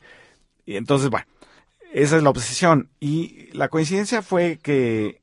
y 0.64 0.76
entonces, 0.76 1.10
bueno, 1.10 1.26
esa 1.92 2.16
es 2.16 2.22
la 2.22 2.30
obsesión. 2.30 2.88
Y 3.00 3.48
la 3.52 3.68
coincidencia 3.68 4.22
fue 4.22 4.58
que 4.62 5.20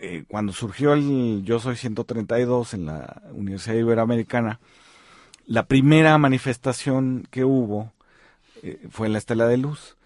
eh, 0.00 0.24
cuando 0.28 0.52
surgió 0.52 0.92
el 0.92 1.42
Yo 1.44 1.58
Soy 1.58 1.76
132 1.76 2.74
en 2.74 2.86
la 2.86 3.22
Universidad 3.32 3.76
Iberoamericana, 3.76 4.60
la 5.46 5.66
primera 5.66 6.16
manifestación 6.18 7.26
que 7.30 7.44
hubo 7.44 7.92
eh, 8.62 8.86
fue 8.90 9.06
en 9.06 9.12
la 9.12 9.18
Estela 9.18 9.46
de 9.46 9.56
Luz. 9.56 9.96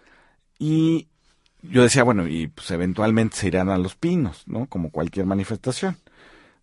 Y 0.59 1.07
yo 1.63 1.83
decía, 1.83 2.03
bueno, 2.03 2.27
y 2.27 2.47
pues 2.47 2.71
eventualmente 2.71 3.37
se 3.37 3.47
irán 3.47 3.69
a 3.69 3.77
Los 3.77 3.95
Pinos, 3.95 4.43
¿no? 4.47 4.65
Como 4.67 4.91
cualquier 4.91 5.25
manifestación. 5.25 5.97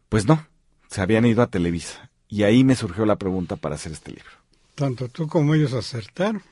Pues 0.09 0.27
no, 0.27 0.47
se 0.89 1.01
habían 1.01 1.27
ido 1.27 1.43
a 1.43 1.49
Televisa. 1.49 2.11
Y 2.29 2.43
ahí 2.43 2.65
me 2.65 2.75
surgió 2.75 3.07
la 3.07 3.17
pregunta 3.17 3.57
para 3.57 3.77
hacer 3.77 3.93
este 3.93 4.13
libro. 4.13 4.31
Tanto 4.75 5.09
tú 5.09 5.27
como 5.27 5.55
ellos 5.55 5.73
acertaron. 5.73 6.43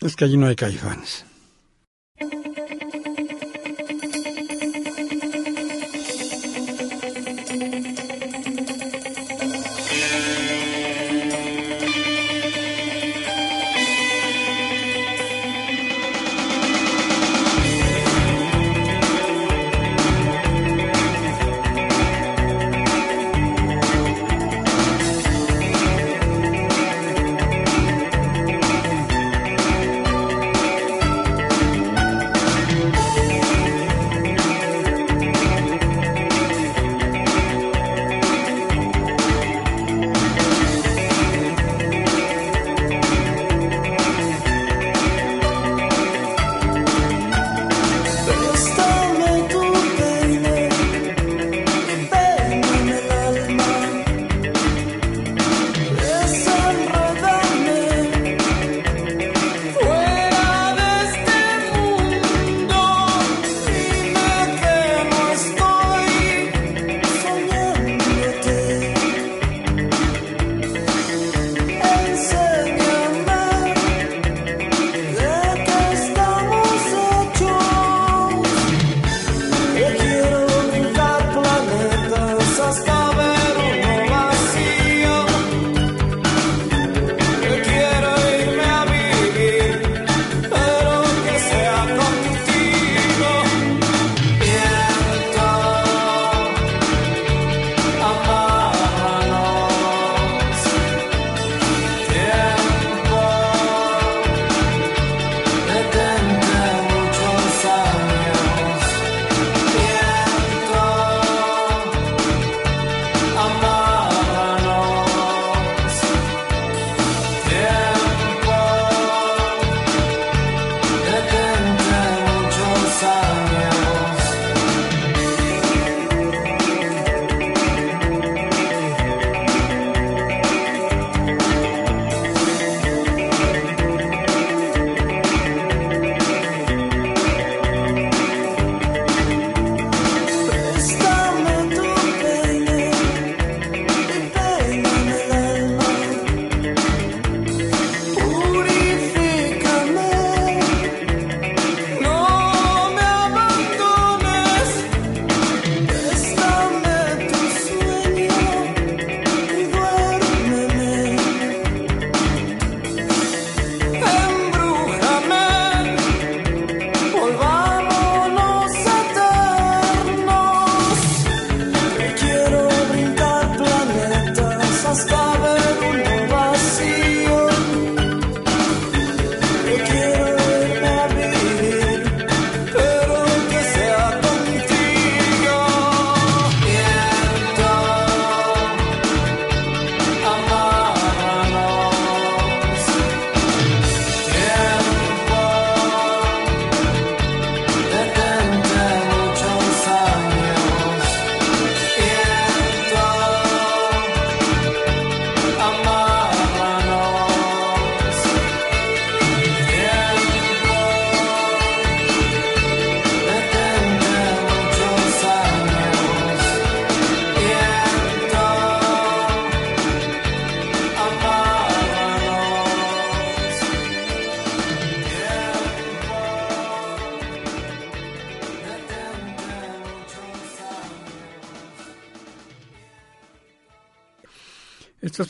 Es 0.00 0.16
que 0.16 0.24
allí 0.24 0.36
no 0.36 0.46
hay 0.46 0.56
caifanes. 0.56 1.24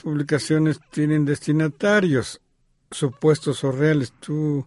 Publicaciones 0.02 0.80
tienen 0.90 1.24
destinatarios, 1.24 2.40
supuestos 2.90 3.64
o 3.64 3.72
reales. 3.72 4.12
¿Tú 4.20 4.66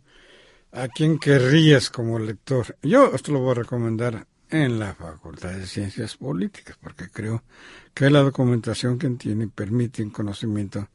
a 0.71 0.87
quién 0.87 1.19
querrías 1.19 1.89
como 1.89 2.19
lector? 2.19 2.77
Yo 2.81 3.11
esto 3.13 3.31
lo 3.31 3.39
voy 3.39 3.51
a 3.51 3.61
recomendar 3.61 4.27
en 4.49 4.79
la 4.79 4.93
Facultad 4.93 5.51
de 5.51 5.65
Ciencias 5.65 6.15
Políticas, 6.17 6.77
porque 6.79 7.09
creo 7.09 7.43
que 7.93 8.09
la 8.09 8.21
documentación 8.21 8.99
que 8.99 9.09
tiene 9.09 9.47
permite 9.47 10.03
un 10.03 10.11
conocimiento 10.11 10.89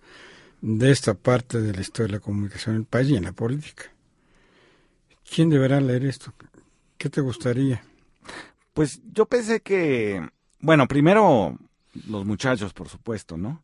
de 0.60 0.90
esta 0.90 1.14
parte 1.14 1.60
de 1.60 1.72
la 1.72 1.80
historia 1.80 2.06
de 2.06 2.18
la 2.18 2.24
comunicación 2.24 2.76
en 2.76 2.82
el 2.82 2.86
país 2.86 3.10
y 3.10 3.16
en 3.16 3.24
la 3.24 3.32
política. 3.32 3.84
¿Quién 5.28 5.50
deberá 5.50 5.80
leer 5.80 6.04
esto? 6.04 6.32
¿Qué 6.96 7.10
te 7.10 7.20
gustaría? 7.20 7.82
Pues 8.74 9.00
yo 9.12 9.26
pensé 9.26 9.60
que, 9.60 10.28
bueno, 10.60 10.86
primero 10.86 11.58
los 12.08 12.24
muchachos, 12.24 12.72
por 12.72 12.88
supuesto, 12.88 13.36
¿no? 13.36 13.62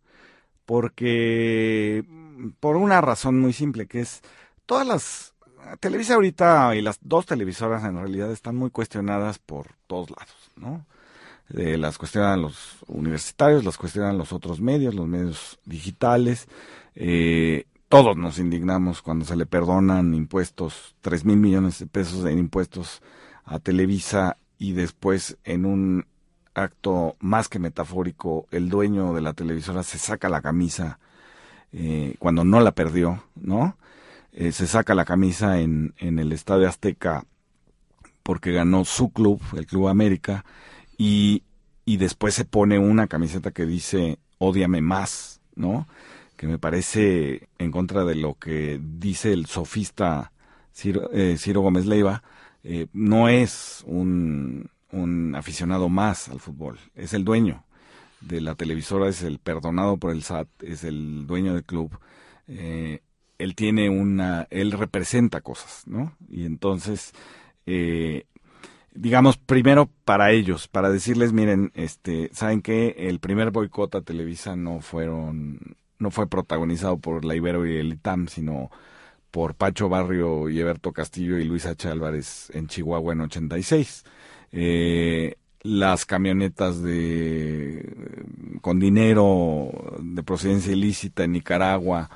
Porque, 0.66 2.04
por 2.60 2.76
una 2.76 3.00
razón 3.00 3.40
muy 3.40 3.52
simple, 3.52 3.86
que 3.86 4.00
es, 4.00 4.22
todas 4.66 4.86
las, 4.86 5.34
Televisa 5.80 6.14
ahorita 6.14 6.74
y 6.76 6.82
las 6.82 6.98
dos 7.00 7.26
televisoras 7.26 7.84
en 7.84 7.96
realidad 7.96 8.30
están 8.30 8.56
muy 8.56 8.70
cuestionadas 8.70 9.38
por 9.38 9.68
todos 9.86 10.10
lados, 10.10 10.50
¿no? 10.56 10.84
Eh, 11.50 11.76
las 11.76 11.98
cuestionan 11.98 12.42
los 12.42 12.78
universitarios, 12.86 13.64
las 13.64 13.76
cuestionan 13.76 14.16
los 14.16 14.32
otros 14.32 14.60
medios, 14.60 14.94
los 14.94 15.06
medios 15.06 15.58
digitales. 15.64 16.48
Eh, 16.94 17.66
todos 17.88 18.16
nos 18.16 18.38
indignamos 18.38 19.02
cuando 19.02 19.24
se 19.24 19.36
le 19.36 19.46
perdonan 19.46 20.14
impuestos, 20.14 20.96
tres 21.00 21.24
mil 21.24 21.36
millones 21.36 21.78
de 21.78 21.86
pesos 21.86 22.24
en 22.24 22.38
impuestos 22.38 23.02
a 23.44 23.58
Televisa 23.58 24.38
y 24.58 24.72
después 24.72 25.36
en 25.44 25.66
un 25.66 26.06
acto 26.54 27.16
más 27.20 27.48
que 27.48 27.58
metafórico, 27.58 28.46
el 28.50 28.68
dueño 28.68 29.14
de 29.14 29.20
la 29.20 29.32
televisora 29.32 29.82
se 29.82 29.98
saca 29.98 30.28
la 30.28 30.42
camisa 30.42 30.98
eh, 31.72 32.14
cuando 32.18 32.44
no 32.44 32.60
la 32.60 32.72
perdió, 32.72 33.24
¿no? 33.34 33.76
Eh, 34.32 34.52
se 34.52 34.66
saca 34.66 34.94
la 34.94 35.04
camisa 35.04 35.60
en, 35.60 35.94
en 35.98 36.18
el 36.18 36.32
Estadio 36.32 36.68
Azteca 36.68 37.24
porque 38.24 38.52
ganó 38.52 38.84
su 38.84 39.10
club, 39.10 39.40
el 39.56 39.66
Club 39.66 39.88
América, 39.88 40.44
y, 40.96 41.42
y 41.84 41.98
después 41.98 42.34
se 42.34 42.44
pone 42.44 42.78
una 42.78 43.06
camiseta 43.06 43.52
que 43.52 43.66
dice 43.66 44.18
Ódiame 44.38 44.80
más, 44.80 45.40
¿no? 45.54 45.86
Que 46.36 46.46
me 46.46 46.58
parece 46.58 47.48
en 47.58 47.70
contra 47.70 48.04
de 48.04 48.16
lo 48.16 48.34
que 48.34 48.80
dice 48.82 49.32
el 49.32 49.46
sofista 49.46 50.32
Ciro, 50.74 51.10
eh, 51.12 51.36
Ciro 51.38 51.60
Gómez 51.60 51.86
Leiva, 51.86 52.22
eh, 52.64 52.86
no 52.92 53.28
es 53.28 53.84
un, 53.86 54.70
un 54.94 55.34
aficionado 55.34 55.88
más 55.88 56.28
al 56.28 56.40
fútbol, 56.40 56.78
es 56.94 57.14
el 57.14 57.24
dueño 57.24 57.64
de 58.20 58.40
la 58.40 58.54
televisora, 58.54 59.08
es 59.08 59.22
el 59.22 59.38
perdonado 59.38 59.96
por 59.96 60.12
el 60.12 60.22
SAT, 60.22 60.48
es 60.62 60.84
el 60.84 61.26
dueño 61.26 61.54
del 61.54 61.64
club. 61.64 61.98
Eh, 62.48 63.00
él 63.38 63.54
tiene 63.54 63.90
una, 63.90 64.46
él 64.50 64.72
representa 64.72 65.40
cosas, 65.40 65.82
¿no? 65.86 66.16
Y 66.28 66.46
entonces, 66.46 67.12
eh, 67.66 68.26
digamos, 68.94 69.36
primero 69.36 69.90
para 70.04 70.30
ellos, 70.32 70.68
para 70.68 70.90
decirles, 70.90 71.32
miren, 71.32 71.72
este, 71.74 72.30
¿saben 72.32 72.62
qué? 72.62 72.94
El 72.96 73.18
primer 73.18 73.50
boicot 73.50 73.94
a 73.94 74.02
Televisa 74.02 74.56
no 74.56 74.80
fueron, 74.80 75.76
no 75.98 76.10
fue 76.10 76.28
protagonizado 76.28 76.98
por 76.98 77.24
la 77.24 77.34
Ibero 77.34 77.66
y 77.66 77.76
el 77.76 77.94
ITAM, 77.94 78.28
sino 78.28 78.70
por 79.30 79.56
Pacho 79.56 79.88
Barrio 79.88 80.48
y 80.48 80.60
Eberto 80.60 80.92
Castillo 80.92 81.38
y 81.38 81.44
Luis 81.44 81.66
H. 81.66 81.88
Álvarez 81.88 82.50
en 82.54 82.68
Chihuahua 82.68 83.14
en 83.14 83.22
86. 83.22 84.04
Eh, 84.56 85.34
las 85.62 86.06
camionetas 86.06 86.80
de 86.82 87.92
con 88.60 88.78
dinero 88.78 89.96
de 90.00 90.22
procedencia 90.22 90.72
ilícita 90.72 91.24
en 91.24 91.32
Nicaragua 91.32 92.08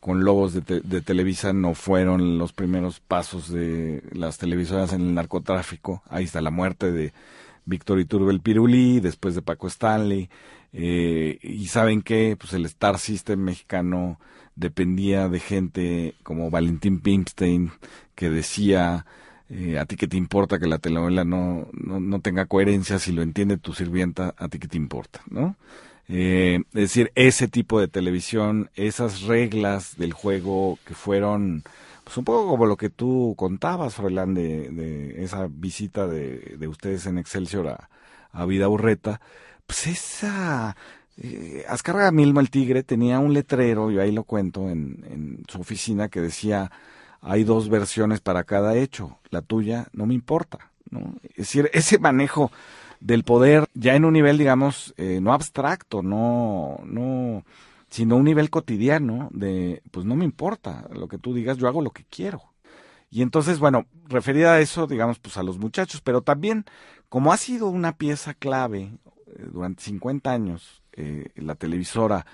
con 0.00 0.22
te- 0.60 0.80
de 0.80 1.00
Televisa 1.02 1.52
no 1.52 1.74
fueron 1.74 2.36
los 2.36 2.52
primeros 2.52 3.00
pasos 3.00 3.50
de 3.50 4.02
las 4.12 4.38
televisoras 4.38 4.92
en 4.92 5.02
el 5.02 5.14
narcotráfico. 5.14 6.02
Ahí 6.08 6.24
está 6.24 6.40
la 6.40 6.50
muerte 6.50 6.92
de 6.92 7.12
Víctor 7.64 8.00
Iturbe 8.00 8.32
el 8.32 8.40
Pirulí, 8.40 9.00
después 9.00 9.34
de 9.34 9.42
Paco 9.42 9.66
Stanley. 9.68 10.28
Eh, 10.72 11.38
y 11.42 11.66
saben 11.68 12.02
que 12.02 12.36
pues 12.38 12.52
el 12.52 12.66
Star 12.66 12.98
System 12.98 13.40
mexicano 13.40 14.18
dependía 14.56 15.28
de 15.28 15.40
gente 15.40 16.14
como 16.22 16.50
Valentín 16.50 17.00
Pimstein, 17.00 17.70
que 18.14 18.28
decía, 18.28 19.06
eh, 19.50 19.78
a 19.78 19.84
ti 19.84 19.96
que 19.96 20.08
te 20.08 20.16
importa 20.16 20.58
que 20.58 20.66
la 20.66 20.78
telenovela 20.78 21.24
no, 21.24 21.68
no, 21.72 22.00
no 22.00 22.20
tenga 22.20 22.46
coherencia, 22.46 22.98
si 22.98 23.12
lo 23.12 23.22
entiende 23.22 23.56
tu 23.58 23.74
sirvienta, 23.74 24.34
a 24.36 24.48
ti 24.48 24.58
que 24.58 24.68
te 24.68 24.76
importa, 24.76 25.20
¿no? 25.30 25.56
Eh, 26.08 26.60
es 26.68 26.72
decir, 26.72 27.12
ese 27.14 27.48
tipo 27.48 27.80
de 27.80 27.88
televisión, 27.88 28.70
esas 28.74 29.22
reglas 29.22 29.96
del 29.96 30.12
juego 30.12 30.78
que 30.86 30.94
fueron, 30.94 31.62
pues 32.04 32.16
un 32.18 32.24
poco 32.24 32.48
como 32.48 32.66
lo 32.66 32.76
que 32.76 32.90
tú 32.90 33.34
contabas, 33.36 33.94
Froilán, 33.94 34.34
de, 34.34 34.68
de 34.70 35.24
esa 35.24 35.46
visita 35.50 36.06
de, 36.06 36.56
de 36.58 36.68
ustedes 36.68 37.06
en 37.06 37.18
Excelsior 37.18 37.68
a, 37.68 37.88
a 38.32 38.46
Vida 38.46 38.68
Urreta, 38.68 39.20
pues 39.66 39.86
esa... 39.86 40.76
Eh, 41.16 41.64
Azcárraga 41.68 42.10
Milmo, 42.10 42.40
el 42.40 42.50
tigre, 42.50 42.82
tenía 42.82 43.20
un 43.20 43.34
letrero, 43.34 43.90
yo 43.90 44.02
ahí 44.02 44.10
lo 44.10 44.24
cuento, 44.24 44.68
en, 44.68 45.04
en 45.08 45.44
su 45.48 45.60
oficina 45.60 46.08
que 46.08 46.20
decía, 46.20 46.72
hay 47.24 47.42
dos 47.42 47.70
versiones 47.70 48.20
para 48.20 48.44
cada 48.44 48.76
hecho, 48.76 49.18
la 49.30 49.40
tuya 49.40 49.88
no 49.92 50.04
me 50.06 50.14
importa, 50.14 50.70
¿no? 50.90 51.14
Es 51.30 51.36
decir, 51.36 51.70
ese 51.72 51.98
manejo 51.98 52.52
del 53.00 53.24
poder 53.24 53.66
ya 53.74 53.94
en 53.96 54.04
un 54.04 54.12
nivel, 54.12 54.36
digamos, 54.36 54.94
eh, 54.98 55.20
no 55.22 55.32
abstracto, 55.32 56.02
no, 56.02 56.80
no, 56.84 57.44
sino 57.88 58.16
un 58.16 58.24
nivel 58.24 58.50
cotidiano 58.50 59.30
de, 59.32 59.82
pues 59.90 60.04
no 60.04 60.16
me 60.16 60.24
importa 60.24 60.86
lo 60.92 61.08
que 61.08 61.18
tú 61.18 61.34
digas, 61.34 61.56
yo 61.56 61.66
hago 61.66 61.80
lo 61.80 61.90
que 61.90 62.04
quiero. 62.04 62.42
Y 63.10 63.22
entonces, 63.22 63.58
bueno, 63.58 63.86
referida 64.06 64.54
a 64.54 64.60
eso, 64.60 64.86
digamos, 64.86 65.18
pues 65.18 65.36
a 65.38 65.42
los 65.42 65.58
muchachos, 65.58 66.02
pero 66.02 66.20
también, 66.20 66.64
como 67.08 67.32
ha 67.32 67.36
sido 67.38 67.68
una 67.68 67.96
pieza 67.96 68.34
clave 68.34 68.98
eh, 69.26 69.46
durante 69.50 69.82
50 69.82 70.30
años, 70.30 70.82
eh, 70.92 71.30
la 71.36 71.54
televisora, 71.54 72.26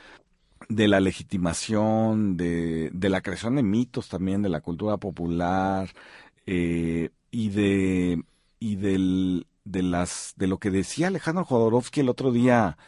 de 0.70 0.88
la 0.88 1.00
legitimación, 1.00 2.36
de, 2.36 2.90
de 2.92 3.08
la 3.10 3.20
creación 3.22 3.56
de 3.56 3.62
mitos 3.64 4.08
también, 4.08 4.40
de 4.42 4.48
la 4.48 4.60
cultura 4.60 4.96
popular, 4.98 5.90
eh, 6.46 7.10
y 7.30 7.50
de, 7.50 8.24
y 8.60 8.76
del, 8.76 9.46
de 9.64 9.82
las, 9.82 10.34
de 10.36 10.46
lo 10.46 10.58
que 10.58 10.70
decía 10.70 11.08
Alejandro 11.08 11.44
Jodorowsky 11.44 12.00
el 12.00 12.08
otro 12.08 12.32
día, 12.32 12.78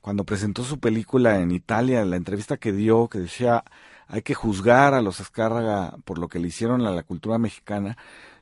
cuando 0.00 0.24
presentó 0.24 0.64
su 0.64 0.78
película 0.80 1.40
en 1.40 1.50
Italia, 1.50 2.04
la 2.04 2.16
entrevista 2.16 2.56
que 2.56 2.72
dio, 2.72 3.08
que 3.08 3.18
decía, 3.18 3.64
hay 4.06 4.22
que 4.22 4.34
juzgar 4.34 4.94
a 4.94 5.02
los 5.02 5.20
Azcárraga 5.20 5.96
por 6.04 6.18
lo 6.18 6.28
que 6.28 6.38
le 6.38 6.48
hicieron 6.48 6.86
a 6.86 6.92
la 6.92 7.02
cultura 7.02 7.38
mexicana. 7.38 7.98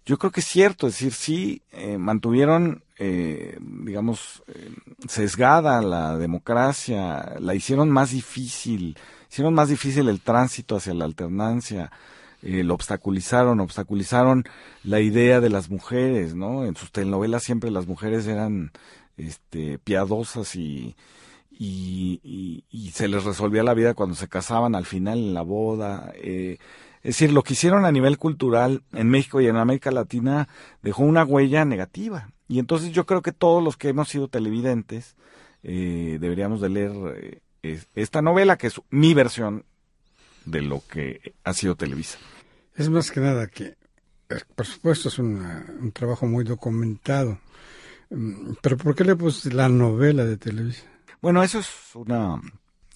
Yo 0.06 0.18
creo 0.18 0.30
que 0.30 0.40
es 0.40 0.46
cierto, 0.46 0.86
es 0.86 0.94
decir, 0.94 1.12
sí 1.12 1.62
eh, 1.72 1.98
mantuvieron, 1.98 2.84
eh, 2.96 3.58
digamos, 3.60 4.44
eh, 4.46 4.70
sesgada 5.08 5.82
la 5.82 6.16
democracia, 6.16 7.34
la 7.40 7.56
hicieron 7.56 7.90
más 7.90 8.12
difícil, 8.12 8.96
hicieron 9.28 9.52
más 9.52 9.68
difícil 9.68 10.08
el 10.08 10.20
tránsito 10.20 10.76
hacia 10.76 10.94
la 10.94 11.06
alternancia, 11.06 11.90
eh, 12.42 12.62
lo 12.62 12.74
obstaculizaron, 12.74 13.58
obstaculizaron 13.58 14.44
la 14.84 15.00
idea 15.00 15.40
de 15.40 15.50
las 15.50 15.70
mujeres, 15.70 16.36
¿no? 16.36 16.64
En 16.64 16.76
sus 16.76 16.92
telenovelas 16.92 17.42
siempre 17.42 17.72
las 17.72 17.88
mujeres 17.88 18.28
eran, 18.28 18.70
este, 19.16 19.78
piadosas 19.80 20.54
y, 20.54 20.94
y, 21.50 22.20
y, 22.22 22.64
y 22.70 22.90
se 22.90 23.08
les 23.08 23.24
resolvía 23.24 23.64
la 23.64 23.74
vida 23.74 23.94
cuando 23.94 24.14
se 24.14 24.28
casaban 24.28 24.76
al 24.76 24.86
final 24.86 25.18
en 25.18 25.34
la 25.34 25.42
boda. 25.42 26.12
Eh, 26.14 26.58
es 27.08 27.14
decir, 27.18 27.32
lo 27.32 27.42
que 27.42 27.52
hicieron 27.52 27.84
a 27.84 27.92
nivel 27.92 28.18
cultural 28.18 28.82
en 28.92 29.08
México 29.08 29.40
y 29.40 29.46
en 29.46 29.56
América 29.56 29.90
Latina 29.90 30.48
dejó 30.82 31.04
una 31.04 31.24
huella 31.24 31.64
negativa. 31.64 32.30
Y 32.48 32.58
entonces 32.58 32.90
yo 32.92 33.06
creo 33.06 33.22
que 33.22 33.32
todos 33.32 33.62
los 33.62 33.76
que 33.76 33.88
hemos 33.88 34.08
sido 34.08 34.28
televidentes 34.28 35.14
eh, 35.62 36.18
deberíamos 36.20 36.60
de 36.60 36.68
leer 36.68 36.92
eh, 37.16 37.40
es- 37.62 37.86
esta 37.94 38.22
novela, 38.22 38.56
que 38.56 38.68
es 38.68 38.80
mi 38.90 39.14
versión 39.14 39.64
de 40.44 40.62
lo 40.62 40.82
que 40.88 41.34
ha 41.44 41.52
sido 41.54 41.74
Televisa. 41.76 42.18
Es 42.76 42.88
más 42.90 43.10
que 43.10 43.20
nada 43.20 43.46
que, 43.48 43.76
eh, 44.28 44.40
por 44.54 44.66
supuesto, 44.66 45.08
es 45.08 45.18
una- 45.18 45.64
un 45.80 45.92
trabajo 45.92 46.26
muy 46.26 46.44
documentado. 46.44 47.38
Mm, 48.10 48.52
Pero 48.62 48.76
¿por 48.76 48.94
qué 48.94 49.04
le 49.04 49.16
puse 49.16 49.52
la 49.52 49.68
novela 49.68 50.24
de 50.24 50.36
Televisa? 50.36 50.84
Bueno, 51.20 51.42
eso 51.42 51.58
es 51.60 51.68
una 51.94 52.40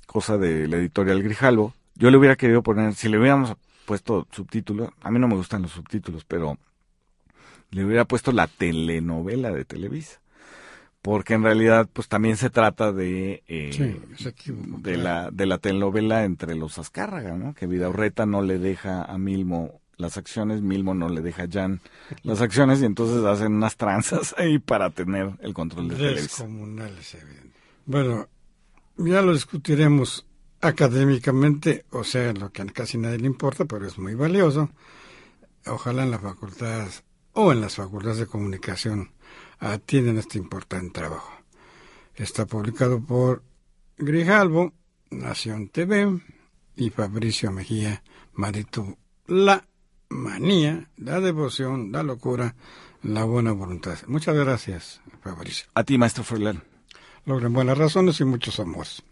cosa 0.07 0.37
de 0.39 0.69
la 0.69 0.77
editorial 0.77 1.23
Grijalvo. 1.23 1.75
Yo 1.97 2.11
le 2.11 2.17
hubiera 2.17 2.37
querido 2.37 2.63
poner, 2.63 2.95
si 2.95 3.09
le 3.09 3.19
hubiéramos 3.19 3.55
puesto 3.91 4.28
subtítulo, 4.30 4.95
a 5.01 5.11
mí 5.11 5.18
no 5.18 5.26
me 5.26 5.34
gustan 5.34 5.62
los 5.62 5.72
subtítulos, 5.72 6.24
pero 6.24 6.57
le 7.72 7.84
hubiera 7.84 8.05
puesto 8.05 8.30
la 8.30 8.47
telenovela 8.47 9.51
de 9.51 9.64
Televisa. 9.64 10.20
Porque 11.03 11.34
en 11.34 11.43
realidad, 11.43 11.88
pues 11.93 12.07
también 12.07 12.36
se 12.36 12.51
trata 12.51 12.93
de, 12.93 13.43
eh, 13.49 13.70
Sí, 13.72 14.32
de, 14.53 14.93
claro. 14.93 15.03
la, 15.03 15.30
de 15.32 15.47
la 15.47 15.59
telenovela 15.59 16.22
entre 16.22 16.55
los 16.55 16.78
Azcárraga, 16.78 17.34
¿no? 17.34 17.53
Que 17.53 17.66
Vidaurreta 17.66 18.26
no 18.26 18.43
le 18.43 18.61
deja 18.61 19.03
a 19.03 19.18
Milmo 19.18 19.80
las 19.97 20.16
acciones, 20.16 20.62
Milmo 20.62 20.95
no 20.95 21.09
le 21.09 21.20
deja 21.20 21.43
a 21.43 21.49
Jan 21.51 21.80
las 22.22 22.43
acciones 22.43 22.80
y 22.82 22.84
entonces 22.84 23.24
hacen 23.24 23.55
unas 23.55 23.76
tranzas 23.76 24.34
ahí 24.38 24.61
para 24.61 24.91
tener 24.91 25.32
el 25.41 25.53
control 25.53 25.88
de 25.88 25.97
Televisa. 25.97 26.47
Bueno, 27.86 28.28
ya 28.99 29.20
lo 29.20 29.32
discutiremos 29.32 30.26
académicamente, 30.61 31.85
o 31.91 32.05
sea, 32.05 32.33
lo 32.33 32.53
que 32.53 32.63
a 32.63 32.67
casi 32.67 32.99
nadie 32.99 33.19
le 33.19 33.27
importa, 33.27 33.65
pero 33.65 33.87
es 33.87 33.99
muy 33.99 34.15
valioso. 34.15 34.71
Ojalá 35.67 36.03
en 36.03 36.11
la 36.11 36.19
facultad 36.19 36.89
o 37.33 37.53
en 37.53 37.61
las 37.61 37.77
facultades 37.77 38.19
de 38.19 38.27
comunicación 38.27 39.13
atienden 39.59 40.19
este 40.19 40.39
importante 40.39 41.01
trabajo. 41.01 41.33
Está 42.15 42.47
publicado 42.47 43.01
por 43.01 43.43
Grijalvo, 43.97 44.73
Nación 45.11 45.69
TV 45.69 46.21
y 46.77 46.91
Fabricio 46.91 47.51
Mejía 47.51 48.03
Maritu. 48.33 48.97
La 49.27 49.67
manía, 50.09 50.91
la 50.97 51.21
devoción, 51.21 51.93
la 51.93 52.03
locura, 52.03 52.57
la 53.03 53.25
buena 53.25 53.53
voluntad. 53.53 53.99
Muchas 54.07 54.35
gracias, 54.35 55.01
Fabricio. 55.23 55.67
A 55.75 55.85
ti, 55.85 55.99
maestro 55.99 56.25
Froilán. 56.25 56.63
Logren 57.25 57.53
buenas 57.53 57.79
razones 57.79 58.21
y 58.21 58.25
muchos 58.25 58.59
amores. 58.61 59.03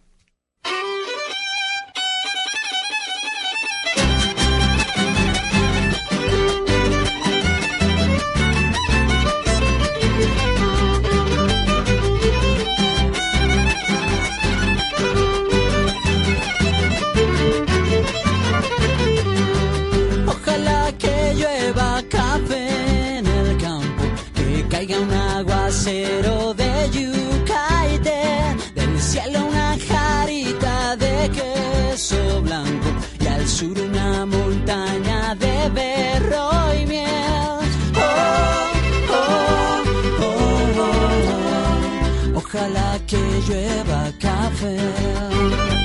Sur 33.59 33.77
una 33.81 34.25
montaña 34.25 35.35
de 35.35 35.69
berro 35.71 36.49
y 36.81 36.87
miel. 36.87 37.59
Oh, 37.97 38.71
oh, 39.11 39.83
oh, 40.21 40.83
oh. 42.35 42.39
Ojalá 42.39 43.01
que 43.09 43.19
llueva 43.49 44.13
café. 44.21 45.78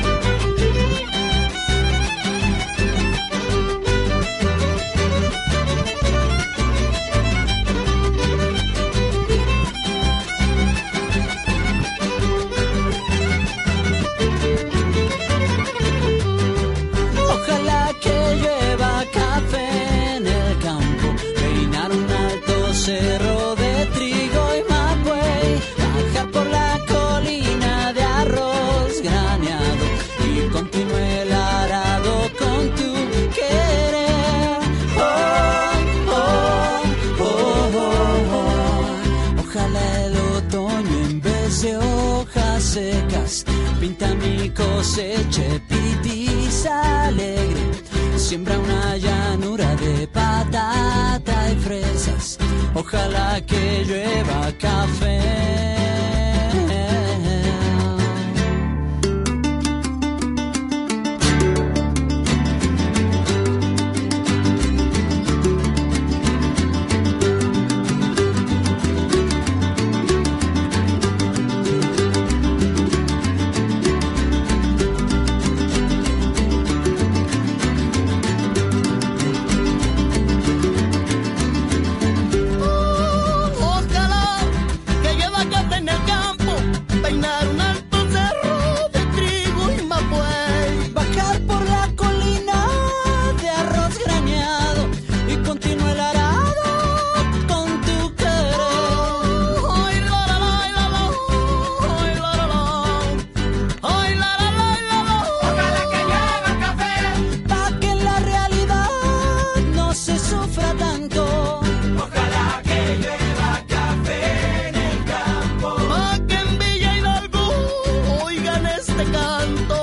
Este 118.89 119.03
canto. 119.11 119.82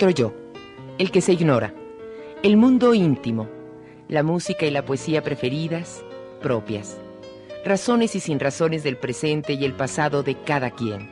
Otro 0.00 0.08
yo, 0.08 0.32
el 0.96 1.10
que 1.10 1.20
se 1.20 1.34
ignora, 1.34 1.74
el 2.42 2.56
mundo 2.56 2.94
íntimo, 2.94 3.50
la 4.08 4.22
música 4.22 4.64
y 4.64 4.70
la 4.70 4.82
poesía 4.82 5.22
preferidas, 5.22 6.02
propias, 6.40 6.96
razones 7.66 8.16
y 8.16 8.20
sin 8.20 8.40
razones 8.40 8.82
del 8.82 8.96
presente 8.96 9.52
y 9.52 9.62
el 9.66 9.74
pasado 9.74 10.22
de 10.22 10.36
cada 10.36 10.70
quien. 10.70 11.10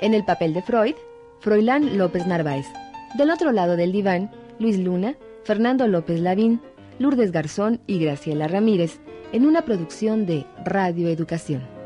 En 0.00 0.12
el 0.12 0.24
papel 0.24 0.52
de 0.52 0.62
Freud, 0.62 0.96
Froilán 1.38 1.96
López 1.96 2.26
Narváez. 2.26 2.66
Del 3.16 3.30
otro 3.30 3.52
lado 3.52 3.76
del 3.76 3.92
diván, 3.92 4.32
Luis 4.58 4.80
Luna, 4.80 5.14
Fernando 5.44 5.86
López 5.86 6.18
Lavín, 6.18 6.60
Lourdes 6.98 7.30
Garzón 7.30 7.80
y 7.86 8.00
Graciela 8.00 8.48
Ramírez, 8.48 8.98
en 9.30 9.46
una 9.46 9.62
producción 9.62 10.26
de 10.26 10.44
Radio 10.64 11.08
Educación. 11.08 11.77